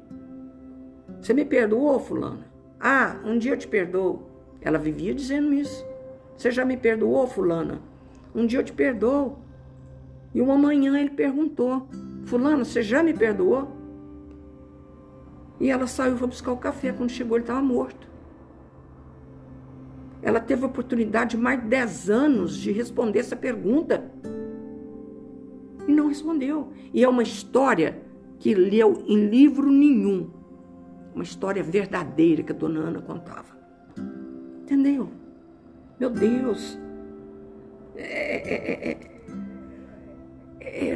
Você 1.20 1.32
me 1.32 1.44
perdoou, 1.44 2.00
fulana? 2.00 2.51
Ah, 2.84 3.20
um 3.24 3.38
dia 3.38 3.52
eu 3.52 3.56
te 3.56 3.68
perdoo. 3.68 4.24
Ela 4.60 4.76
vivia 4.76 5.14
dizendo 5.14 5.54
isso. 5.54 5.86
Você 6.36 6.50
já 6.50 6.64
me 6.64 6.76
perdoou, 6.76 7.28
fulana? 7.28 7.80
Um 8.34 8.44
dia 8.44 8.58
eu 8.58 8.64
te 8.64 8.72
perdoo. 8.72 9.38
E 10.34 10.42
uma 10.42 10.58
manhã 10.58 10.98
ele 10.98 11.10
perguntou: 11.10 11.86
Fulano, 12.24 12.64
você 12.64 12.82
já 12.82 13.00
me 13.00 13.14
perdoou? 13.14 13.68
E 15.60 15.70
ela 15.70 15.86
saiu 15.86 16.16
para 16.16 16.26
buscar 16.26 16.50
o 16.50 16.56
café. 16.56 16.90
Quando 16.90 17.10
chegou, 17.10 17.36
ele 17.36 17.44
estava 17.44 17.62
morto. 17.62 18.08
Ela 20.20 20.40
teve 20.40 20.64
a 20.64 20.66
oportunidade 20.66 21.36
de 21.36 21.42
mais 21.42 21.60
de 21.60 21.68
10 21.68 22.10
anos 22.10 22.56
de 22.56 22.72
responder 22.72 23.20
essa 23.20 23.36
pergunta. 23.36 24.10
E 25.86 25.92
não 25.92 26.08
respondeu. 26.08 26.72
E 26.92 27.04
é 27.04 27.08
uma 27.08 27.22
história 27.22 28.02
que 28.40 28.54
leu 28.54 29.04
em 29.06 29.28
livro 29.28 29.70
nenhum. 29.70 30.41
Uma 31.14 31.24
história 31.24 31.62
verdadeira 31.62 32.42
que 32.42 32.52
a 32.52 32.54
dona 32.54 32.80
Ana 32.80 33.02
contava. 33.02 33.56
Entendeu? 34.62 35.10
Meu 36.00 36.10
Deus. 36.10 36.78
É, 37.96 38.54
é, 38.54 38.90
é, 38.90 38.98
é 40.90 40.94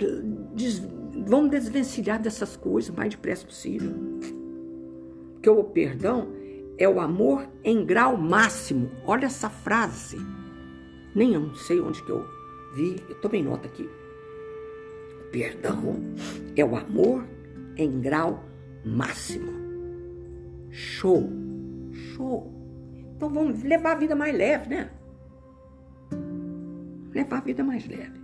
des, 0.55 0.79
vamos 1.27 1.51
desvencilhar 1.51 2.21
dessas 2.21 2.57
coisas 2.57 2.91
o 2.91 2.97
mais 2.97 3.11
depressa 3.11 3.47
possível. 3.47 3.93
Porque 5.35 5.51
o 5.51 5.65
perdão 5.65 6.29
é 6.79 6.89
o 6.89 7.01
amor 7.01 7.47
em 7.63 7.85
grau 7.85 8.17
máximo. 8.17 8.91
Olha 9.05 9.27
essa 9.27 9.51
frase. 9.51 10.17
Nem 11.15 11.35
eu 11.35 11.41
não 11.41 11.55
sei 11.55 11.81
onde 11.81 12.03
que 12.03 12.11
eu 12.11 12.25
vi, 12.75 12.97
eu 13.09 13.15
tomei 13.17 13.43
nota 13.43 13.67
aqui. 13.67 13.89
Perdão 15.31 15.97
é 16.57 16.65
o 16.65 16.77
amor 16.77 17.25
em 17.77 18.01
grau 18.01 18.45
máximo. 18.85 19.66
Show, 20.71 21.29
show. 21.93 22.53
Então 23.17 23.29
vamos 23.31 23.63
levar 23.63 23.93
a 23.93 23.99
vida 23.99 24.15
mais 24.15 24.37
leve, 24.37 24.69
né? 24.69 24.91
Levar 27.13 27.39
a 27.39 27.41
vida 27.41 27.65
mais 27.65 27.87
leve. 27.89 28.21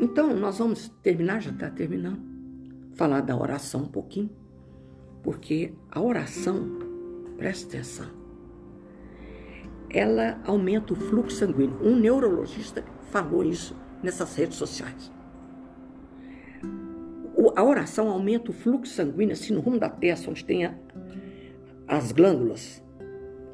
Então 0.00 0.34
nós 0.34 0.58
vamos 0.58 0.88
terminar, 1.02 1.40
já 1.40 1.50
está 1.50 1.70
terminando, 1.70 2.20
falar 2.94 3.22
da 3.22 3.36
oração 3.36 3.82
um 3.82 3.88
pouquinho, 3.88 4.30
porque 5.22 5.72
a 5.90 6.00
oração 6.00 6.86
Presta 7.36 7.68
atenção. 7.68 8.06
Ela 9.90 10.40
aumenta 10.44 10.92
o 10.92 10.96
fluxo 10.96 11.36
sanguíneo. 11.36 11.78
Um 11.82 11.96
neurologista 11.96 12.84
falou 13.10 13.44
isso 13.44 13.76
nessas 14.02 14.34
redes 14.34 14.56
sociais. 14.56 15.12
A 17.54 17.64
oração 17.64 18.08
aumenta 18.08 18.50
o 18.50 18.54
fluxo 18.54 18.94
sanguíneo 18.94 19.32
assim 19.32 19.52
no 19.52 19.60
rumo 19.60 19.78
da 19.78 19.88
testa, 19.88 20.30
onde 20.30 20.44
tem 20.44 20.64
a, 20.64 20.74
as 21.86 22.12
glândulas, 22.12 22.82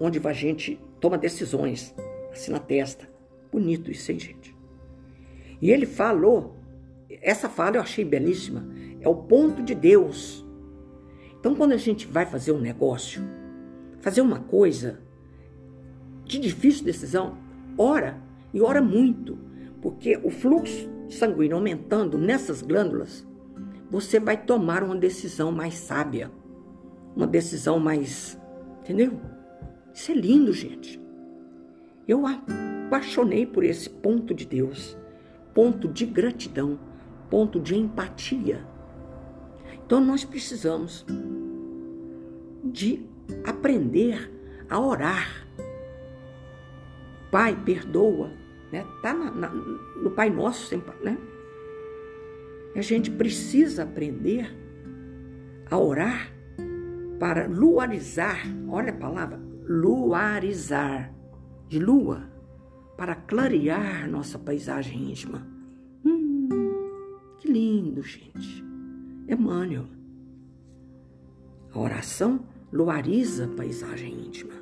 onde 0.01 0.21
a 0.25 0.33
gente 0.33 0.81
toma 1.01 1.19
decisões, 1.19 1.95
assim 2.33 2.53
na 2.53 2.61
testa. 2.61 3.09
Bonito 3.51 3.91
isso, 3.91 4.11
hein, 4.13 4.19
gente? 4.19 4.57
E 5.61 5.71
ele 5.71 5.87
falou, 5.87 6.57
essa 7.09 7.49
fala 7.49 7.77
eu 7.77 7.83
achei 7.83 8.05
belíssima, 8.05 8.67
é 9.01 9.09
o 9.09 9.15
ponto 9.15 9.63
de 9.63 9.75
Deus. 9.75 10.47
Então, 11.39 11.55
quando 11.55 11.73
a 11.73 11.77
gente 11.77 12.07
vai 12.07 12.25
fazer 12.25 12.53
um 12.53 12.61
negócio, 12.61 13.23
fazer 14.01 14.21
uma 14.21 14.41
coisa 14.41 15.01
de 16.25 16.39
difícil 16.39 16.85
decisão, 16.85 17.37
ora 17.77 18.21
e 18.55 18.61
ora 18.61 18.81
muito, 18.81 19.39
porque 19.81 20.19
o 20.23 20.31
fluxo 20.31 20.89
sanguíneo 21.09 21.57
aumentando 21.57 22.17
nessas 22.17 22.63
glândulas, 22.63 23.27
você 23.93 24.19
vai 24.19 24.39
tomar 24.39 24.83
uma 24.83 24.97
decisão 24.97 25.53
mais 25.53 25.75
sábia, 25.75 26.31
uma 27.15 27.27
decisão 27.27 27.79
mais. 27.79 28.41
Entendeu? 28.81 29.21
Isso 29.93 30.11
é 30.11 30.15
lindo, 30.15 30.51
gente. 30.51 30.99
Eu 32.09 32.23
apaixonei 32.27 33.45
por 33.45 33.63
esse 33.63 33.91
ponto 33.91 34.33
de 34.33 34.47
Deus, 34.47 34.97
ponto 35.53 35.87
de 35.89 36.07
gratidão, 36.07 36.81
ponto 37.29 37.61
de 37.61 37.77
empatia. 37.77 38.67
Então 39.85 40.01
nós 40.01 40.25
precisamos 40.25 41.05
de 42.65 43.07
aprender 43.45 44.33
a 44.71 44.81
orar. 44.81 45.47
Pai, 47.31 47.55
perdoa, 47.63 48.31
né? 48.73 48.87
Tá 49.03 49.13
na, 49.13 49.31
na, 49.31 49.49
no 49.51 50.11
Pai 50.13 50.31
Nosso, 50.31 50.75
né? 51.03 51.19
A 52.75 52.81
gente 52.81 53.11
precisa 53.11 53.83
aprender 53.83 54.51
a 55.71 55.79
orar 55.79 56.33
para 57.19 57.47
luarizar, 57.47 58.43
olha 58.69 58.91
a 58.91 58.97
palavra, 58.97 59.41
luarizar, 59.67 61.15
de 61.69 61.79
lua, 61.79 62.29
para 62.97 63.15
clarear 63.15 64.09
nossa 64.11 64.39
paisagem 64.39 65.11
íntima. 65.11 65.47
Hum, 66.05 66.49
que 67.39 67.49
lindo, 67.51 68.03
gente. 68.03 68.65
Emmanuel. 69.29 69.87
A 71.73 71.79
oração 71.79 72.41
luariza 72.73 73.45
a 73.47 73.49
paisagem 73.49 74.27
íntima. 74.27 74.55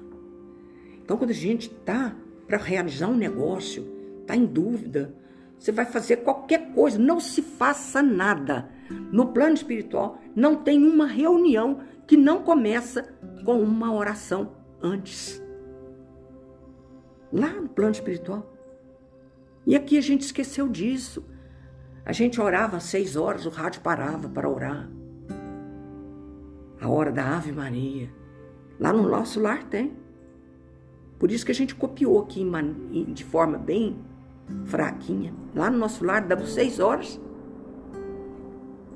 Então, 1.02 1.16
quando 1.16 1.30
a 1.30 1.34
gente 1.34 1.68
está 1.68 2.14
para 2.46 2.58
realizar 2.58 3.08
um 3.08 3.16
negócio, 3.16 3.86
está 4.20 4.36
em 4.36 4.46
dúvida, 4.46 5.14
você 5.60 5.70
vai 5.70 5.84
fazer 5.84 6.16
qualquer 6.16 6.72
coisa, 6.72 6.98
não 6.98 7.20
se 7.20 7.42
faça 7.42 8.02
nada. 8.02 8.70
No 9.12 9.26
plano 9.26 9.54
espiritual, 9.54 10.18
não 10.34 10.56
tem 10.56 10.82
uma 10.82 11.06
reunião 11.06 11.82
que 12.06 12.16
não 12.16 12.42
começa 12.42 13.14
com 13.44 13.60
uma 13.60 13.92
oração 13.92 14.56
antes. 14.82 15.40
Lá 17.30 17.48
no 17.48 17.68
plano 17.68 17.92
espiritual. 17.92 18.50
E 19.66 19.76
aqui 19.76 19.98
a 19.98 20.00
gente 20.00 20.22
esqueceu 20.22 20.66
disso. 20.66 21.26
A 22.06 22.12
gente 22.12 22.40
orava 22.40 22.78
às 22.78 22.84
seis 22.84 23.14
horas, 23.14 23.44
o 23.44 23.50
rádio 23.50 23.82
parava 23.82 24.30
para 24.30 24.48
orar. 24.48 24.90
A 26.80 26.88
hora 26.88 27.12
da 27.12 27.36
Ave 27.36 27.52
Maria. 27.52 28.10
Lá 28.78 28.94
no 28.94 29.06
nosso 29.06 29.38
lar 29.38 29.62
tem. 29.64 29.94
Por 31.18 31.30
isso 31.30 31.44
que 31.44 31.52
a 31.52 31.54
gente 31.54 31.74
copiou 31.74 32.18
aqui 32.18 32.42
de 33.12 33.24
forma 33.24 33.58
bem 33.58 34.08
fraquinha. 34.64 35.34
Lá 35.54 35.70
no 35.70 35.78
nosso 35.78 36.04
lar, 36.04 36.26
damos 36.26 36.52
seis 36.52 36.78
horas. 36.78 37.20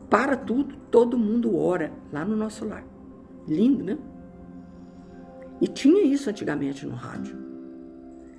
Para 0.08 0.36
tudo, 0.36 0.76
todo 0.90 1.18
mundo 1.18 1.56
ora 1.56 1.92
lá 2.12 2.24
no 2.24 2.36
nosso 2.36 2.64
lar. 2.64 2.84
Lindo, 3.46 3.82
né? 3.82 3.98
E 5.60 5.66
tinha 5.66 6.02
isso 6.02 6.30
antigamente 6.30 6.86
no 6.86 6.94
rádio. 6.94 7.36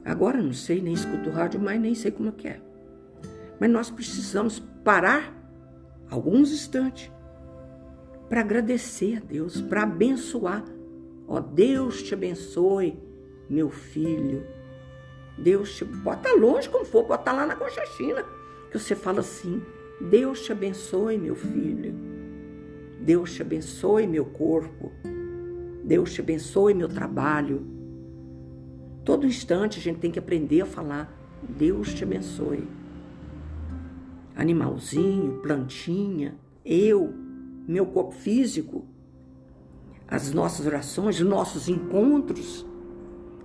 Agora 0.04 0.41
não 0.41 0.54
sei, 0.54 0.82
nem 0.82 0.93
escuto 0.93 1.30
rádio, 1.30 1.60
mas 1.60 1.82
nem 1.82 1.95
sei 1.95 2.12
como 2.12 2.30
é 2.30 2.32
que 2.32 2.47
é. 2.47 2.62
Mas 3.60 3.69
nós 3.69 3.89
precisamos 3.89 4.60
parar 4.84 5.34
alguns 6.10 6.51
instantes 6.51 7.12
para 8.30 8.41
agradecer 8.41 9.17
a 9.17 9.19
Deus, 9.19 9.62
para 9.62 9.84
abençoar. 9.84 10.63
Ó, 11.28 11.39
Deus 11.39 12.04
te 12.04 12.13
abençoe, 12.13 12.99
meu 13.49 13.69
filho, 13.69 14.45
Deus 15.38 15.76
te 15.76 15.84
bota 15.84 16.34
longe 16.34 16.69
como 16.69 16.86
for, 16.86 17.04
bota 17.04 17.32
lá 17.32 17.45
na 17.45 17.56
Conchachina, 17.56 18.24
que 18.71 18.80
você 18.80 18.95
fala 18.95 19.19
assim: 19.19 19.62
Deus 20.00 20.41
te 20.41 20.52
abençoe, 20.52 21.17
meu 21.17 21.36
filho. 21.36 21.93
Deus 23.02 23.34
te 23.34 23.41
abençoe, 23.41 24.08
meu 24.08 24.26
corpo. 24.26 24.91
Deus 25.84 26.13
te 26.13 26.21
abençoe, 26.21 26.74
meu 26.74 26.88
trabalho. 26.88 27.65
Todo 29.04 29.28
instante 29.28 29.80
a 29.80 29.82
gente 29.82 30.00
tem 30.00 30.12
que 30.12 30.19
aprender 30.19 30.62
a 30.62 30.65
falar: 30.65 31.13
Deus 31.48 31.93
te 31.93 32.04
abençoe. 32.04 32.67
Animalzinho, 34.36 35.39
plantinha, 35.41 36.36
eu, 36.65 37.13
meu 37.67 37.86
corpo 37.86 38.12
físico, 38.12 38.86
as 40.08 40.34
nossas 40.34 40.65
orações, 40.65 41.19
os 41.19 41.28
nossos 41.28 41.69
encontros. 41.69 42.65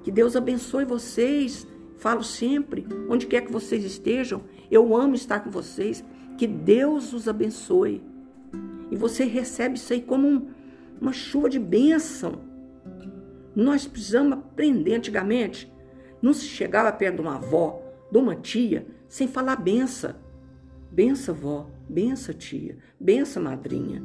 Que 0.02 0.10
Deus 0.10 0.34
abençoe 0.34 0.84
vocês 0.84 1.66
Falo 2.00 2.24
sempre, 2.24 2.86
onde 3.10 3.26
quer 3.26 3.42
que 3.42 3.52
vocês 3.52 3.84
estejam, 3.84 4.42
eu 4.70 4.96
amo 4.96 5.14
estar 5.14 5.40
com 5.40 5.50
vocês. 5.50 6.02
Que 6.38 6.46
Deus 6.46 7.12
os 7.12 7.28
abençoe. 7.28 8.02
E 8.90 8.96
você 8.96 9.24
recebe 9.24 9.76
isso 9.76 9.92
aí 9.92 10.00
como 10.00 10.26
um, 10.26 10.48
uma 10.98 11.12
chuva 11.12 11.50
de 11.50 11.58
bênção. 11.58 12.40
Nós 13.54 13.86
precisamos 13.86 14.32
aprender. 14.32 14.94
Antigamente, 14.94 15.70
não 16.22 16.32
se 16.32 16.46
chegava 16.46 16.90
perto 16.90 17.16
de 17.16 17.20
uma 17.20 17.36
avó, 17.36 17.82
de 18.10 18.16
uma 18.16 18.34
tia, 18.34 18.86
sem 19.06 19.28
falar 19.28 19.56
benção. 19.56 20.14
Bença, 20.90 21.34
vó, 21.34 21.68
bença, 21.86 22.32
tia, 22.32 22.78
bença, 22.98 23.38
madrinha. 23.38 24.02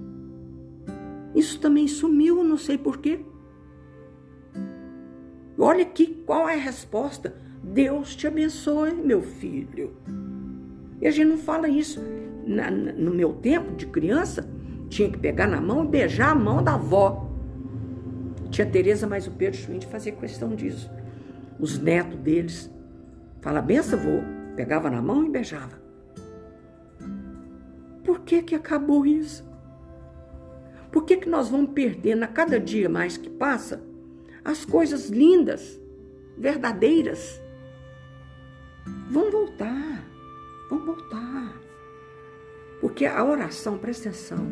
Isso 1.34 1.62
também 1.62 1.88
sumiu, 1.88 2.44
não 2.44 2.58
sei 2.58 2.78
porquê. 2.78 3.22
Olha 5.58 5.84
aqui 5.84 6.22
qual 6.26 6.50
é 6.50 6.56
a 6.56 6.60
resposta. 6.60 7.46
Deus 7.64 8.16
te 8.16 8.28
abençoe, 8.28 8.94
meu 8.94 9.22
filho. 9.22 9.96
E 11.02 11.08
a 11.08 11.12
gente 11.12 11.30
não 11.30 11.38
fala 11.38 11.68
isso. 11.68 12.02
Na, 12.46 12.70
no 12.70 13.12
meu 13.12 13.34
tempo 13.34 13.76
de 13.76 13.88
criança, 13.88 14.48
tinha 14.88 15.10
que 15.10 15.18
pegar 15.18 15.48
na 15.48 15.60
mão 15.60 15.84
e 15.84 15.88
beijar 15.88 16.32
a 16.32 16.36
mão 16.36 16.64
da 16.64 16.76
avó. 16.76 17.30
Tia 18.52 18.66
Tereza, 18.66 19.08
mas 19.08 19.28
o 19.28 19.32
Pedro 19.32 19.60
Schmidt 19.60 19.88
fazia 19.88 20.12
questão 20.12 20.56
disso. 20.56 20.90
Os 21.60 21.80
netos 21.80 22.20
deles, 22.20 22.72
fala 23.42 23.62
benção, 23.62 24.00
avô. 24.00 24.22
Pegava 24.56 24.90
na 24.90 25.02
mão 25.02 25.26
e 25.26 25.30
beijava. 25.30 25.82
Por 28.04 28.22
que 28.22 28.42
que 28.44 28.56
acabou 28.56 29.06
isso? 29.06 29.44
Por 30.92 31.04
que 31.04 31.18
que 31.18 31.28
nós 31.28 31.50
vamos 31.50 31.72
perdendo 31.72 32.24
a 32.24 32.28
cada 32.28 32.58
dia 32.58 32.88
mais 32.88 33.18
que 33.18 33.30
passa 33.30 33.84
as 34.46 34.64
coisas 34.64 35.10
lindas, 35.10 35.78
verdadeiras? 36.38 37.42
Vão 39.10 39.32
voltar, 39.32 40.06
vão 40.70 40.86
voltar. 40.86 41.62
Porque 42.82 43.06
a 43.06 43.24
oração, 43.24 43.78
presta 43.78 44.10
atenção, 44.10 44.48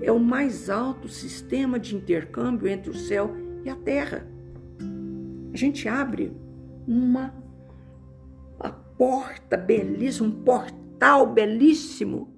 é 0.00 0.10
o 0.10 0.18
mais 0.18 0.68
alto 0.68 1.08
sistema 1.08 1.78
de 1.78 1.96
intercâmbio 1.96 2.68
entre 2.68 2.90
o 2.90 2.94
céu 2.94 3.34
e 3.64 3.70
a 3.70 3.76
terra. 3.76 4.26
A 5.52 5.56
gente 5.56 5.88
abre 5.88 6.36
uma, 6.86 7.34
uma 8.58 8.70
porta 8.70 9.56
belíssima, 9.56 10.28
um 10.28 10.44
portal 10.44 11.32
belíssimo 11.32 12.32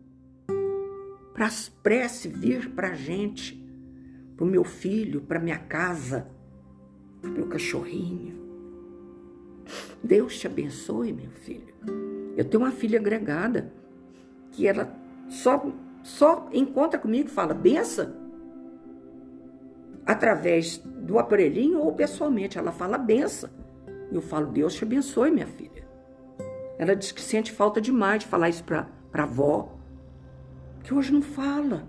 para 1.32 1.46
as 1.46 1.68
preces 1.68 2.32
vir 2.32 2.70
para 2.70 2.90
a 2.90 2.94
gente, 2.94 3.60
para 4.36 4.44
o 4.44 4.48
meu 4.48 4.64
filho, 4.64 5.20
para 5.20 5.40
minha 5.40 5.58
casa, 5.58 6.28
para 7.20 7.30
o 7.30 7.34
meu 7.34 7.46
cachorrinho. 7.48 8.43
Deus 10.04 10.38
te 10.38 10.46
abençoe, 10.46 11.14
meu 11.14 11.30
filho. 11.30 11.74
Eu 12.36 12.44
tenho 12.44 12.62
uma 12.62 12.70
filha 12.70 13.00
agregada 13.00 13.72
que 14.50 14.66
ela 14.66 14.94
só, 15.30 15.64
só 16.02 16.46
encontra 16.52 16.98
comigo 16.98 17.28
e 17.28 17.32
fala 17.32 17.54
benção 17.54 18.12
através 20.04 20.76
do 20.76 21.18
aparelhinho 21.18 21.80
ou 21.80 21.92
pessoalmente. 21.94 22.58
Ela 22.58 22.70
fala 22.70 22.98
benção. 22.98 23.48
Eu 24.12 24.20
falo, 24.20 24.48
Deus 24.48 24.74
te 24.74 24.84
abençoe, 24.84 25.30
minha 25.30 25.46
filha. 25.46 25.88
Ela 26.78 26.94
diz 26.94 27.10
que 27.10 27.22
sente 27.22 27.50
falta 27.50 27.80
demais 27.80 28.20
de 28.20 28.26
falar 28.26 28.50
isso 28.50 28.62
para 28.62 28.86
avó, 29.14 29.74
que 30.82 30.92
hoje 30.92 31.12
não 31.12 31.22
fala. 31.22 31.86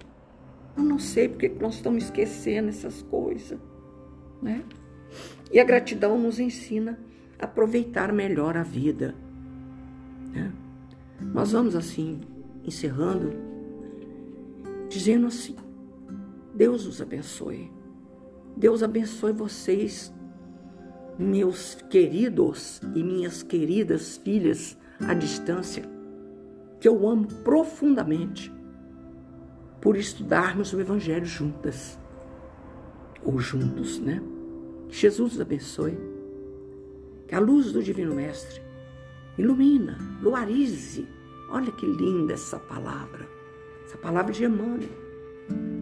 Eu 0.78 0.84
não 0.84 0.98
sei 0.98 1.28
porque 1.28 1.50
nós 1.50 1.76
estamos 1.76 2.06
esquecendo 2.06 2.70
essas 2.70 3.02
coisas. 3.02 3.60
Né? 4.42 4.64
E 5.52 5.60
a 5.60 5.66
gratidão 5.66 6.18
nos 6.18 6.40
ensina 6.40 6.98
aproveitar 7.40 8.12
melhor 8.12 8.58
a 8.58 8.64
vida. 8.64 9.16
Né? 10.32 10.52
Nós 11.22 11.52
vamos 11.52 11.76
assim, 11.76 12.22
encerrando, 12.64 13.32
dizendo 14.90 15.28
assim: 15.28 15.56
Deus 16.54 16.86
os 16.86 17.02
abençoe. 17.02 17.72
Deus 18.56 18.82
abençoe 18.82 19.34
vocês, 19.34 20.14
meus 21.20 21.76
queridos 21.90 22.82
e 22.96 23.04
minhas 23.04 23.44
queridas 23.44 24.18
filhas 24.18 24.78
à 25.02 25.14
distância, 25.14 25.84
que 26.80 26.88
eu 26.88 27.08
amo 27.08 27.28
profundamente, 27.44 28.54
por 29.82 29.98
estudarmos 29.98 30.74
o 30.74 30.80
Evangelho 30.80 31.26
juntas, 31.26 32.00
ou 33.24 33.40
juntos, 33.40 34.00
né? 34.00 34.22
Jesus 34.90 35.34
os 35.34 35.42
abençoe. 35.42 36.15
Que 37.28 37.36
a 37.36 37.40
luz 37.40 37.72
do 37.72 37.82
Divino 37.82 38.16
Mestre 38.16 38.62
ilumina, 39.38 39.98
luarize. 40.22 41.08
Olha 41.50 41.72
que 41.72 41.86
linda 41.86 42.34
essa 42.34 42.60
palavra, 42.60 43.28
essa 43.86 43.98
palavra 43.98 44.32
de 44.32 44.44
Emmanuel. 44.44 44.90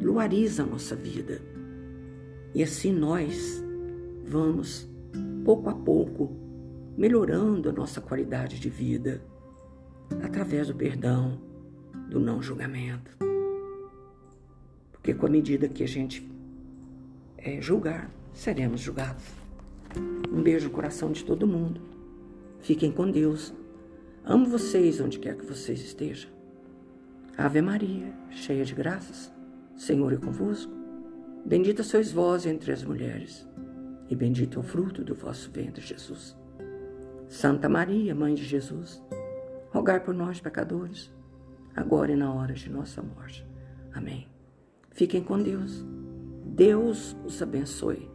Luariza 0.01 0.63
a 0.63 0.65
nossa 0.65 0.95
vida. 0.95 1.41
E 2.53 2.61
assim 2.61 2.91
nós 2.91 3.63
vamos, 4.25 4.87
pouco 5.43 5.69
a 5.69 5.73
pouco, 5.73 6.35
melhorando 6.97 7.69
a 7.69 7.73
nossa 7.73 7.99
qualidade 7.99 8.59
de 8.59 8.69
vida 8.69 9.23
através 10.21 10.67
do 10.67 10.75
perdão, 10.75 11.41
do 12.09 12.19
não 12.19 12.41
julgamento. 12.41 13.17
Porque 14.91 15.13
com 15.13 15.25
a 15.25 15.29
medida 15.29 15.67
que 15.67 15.83
a 15.83 15.87
gente 15.87 16.29
é, 17.37 17.59
julgar, 17.61 18.09
seremos 18.33 18.81
julgados. 18.81 19.42
Um 20.31 20.41
beijo 20.41 20.67
no 20.67 20.73
coração 20.73 21.11
de 21.11 21.23
todo 21.23 21.47
mundo. 21.47 21.81
Fiquem 22.59 22.91
com 22.91 23.09
Deus. 23.09 23.53
Amo 24.25 24.45
vocês 24.45 24.99
onde 25.01 25.19
quer 25.19 25.35
que 25.35 25.45
vocês 25.45 25.81
estejam. 25.81 26.31
Ave 27.37 27.61
Maria, 27.61 28.13
cheia 28.29 28.63
de 28.63 28.73
graças, 28.73 29.33
Senhor 29.75 30.13
é 30.13 30.17
convosco. 30.17 30.71
Bendita 31.45 31.83
sois 31.83 32.11
vós 32.11 32.45
entre 32.45 32.71
as 32.71 32.83
mulheres, 32.83 33.47
e 34.09 34.15
bendito 34.15 34.59
é 34.59 34.61
o 34.61 34.63
fruto 34.63 35.03
do 35.03 35.13
vosso 35.13 35.51
ventre, 35.51 35.85
Jesus. 35.85 36.37
Santa 37.27 37.67
Maria, 37.67 38.13
Mãe 38.13 38.33
de 38.33 38.43
Jesus, 38.43 39.03
rogai 39.71 39.99
por 39.99 40.13
nós, 40.13 40.39
pecadores, 40.39 41.11
agora 41.75 42.11
e 42.11 42.15
na 42.15 42.31
hora 42.31 42.53
de 42.53 42.69
nossa 42.69 43.01
morte. 43.01 43.45
Amém. 43.93 44.27
Fiquem 44.91 45.23
com 45.23 45.41
Deus. 45.41 45.83
Deus 46.45 47.17
os 47.25 47.41
abençoe, 47.41 48.09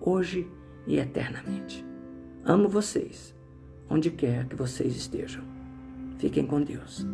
hoje 0.00 0.50
e 0.86 0.98
eternamente. 0.98 1.84
Amo 2.44 2.68
vocês, 2.68 3.34
onde 3.88 4.10
quer 4.10 4.46
que 4.46 4.56
vocês 4.56 4.96
estejam. 4.96 5.42
Fiquem 6.18 6.46
com 6.46 6.62
Deus. 6.62 7.06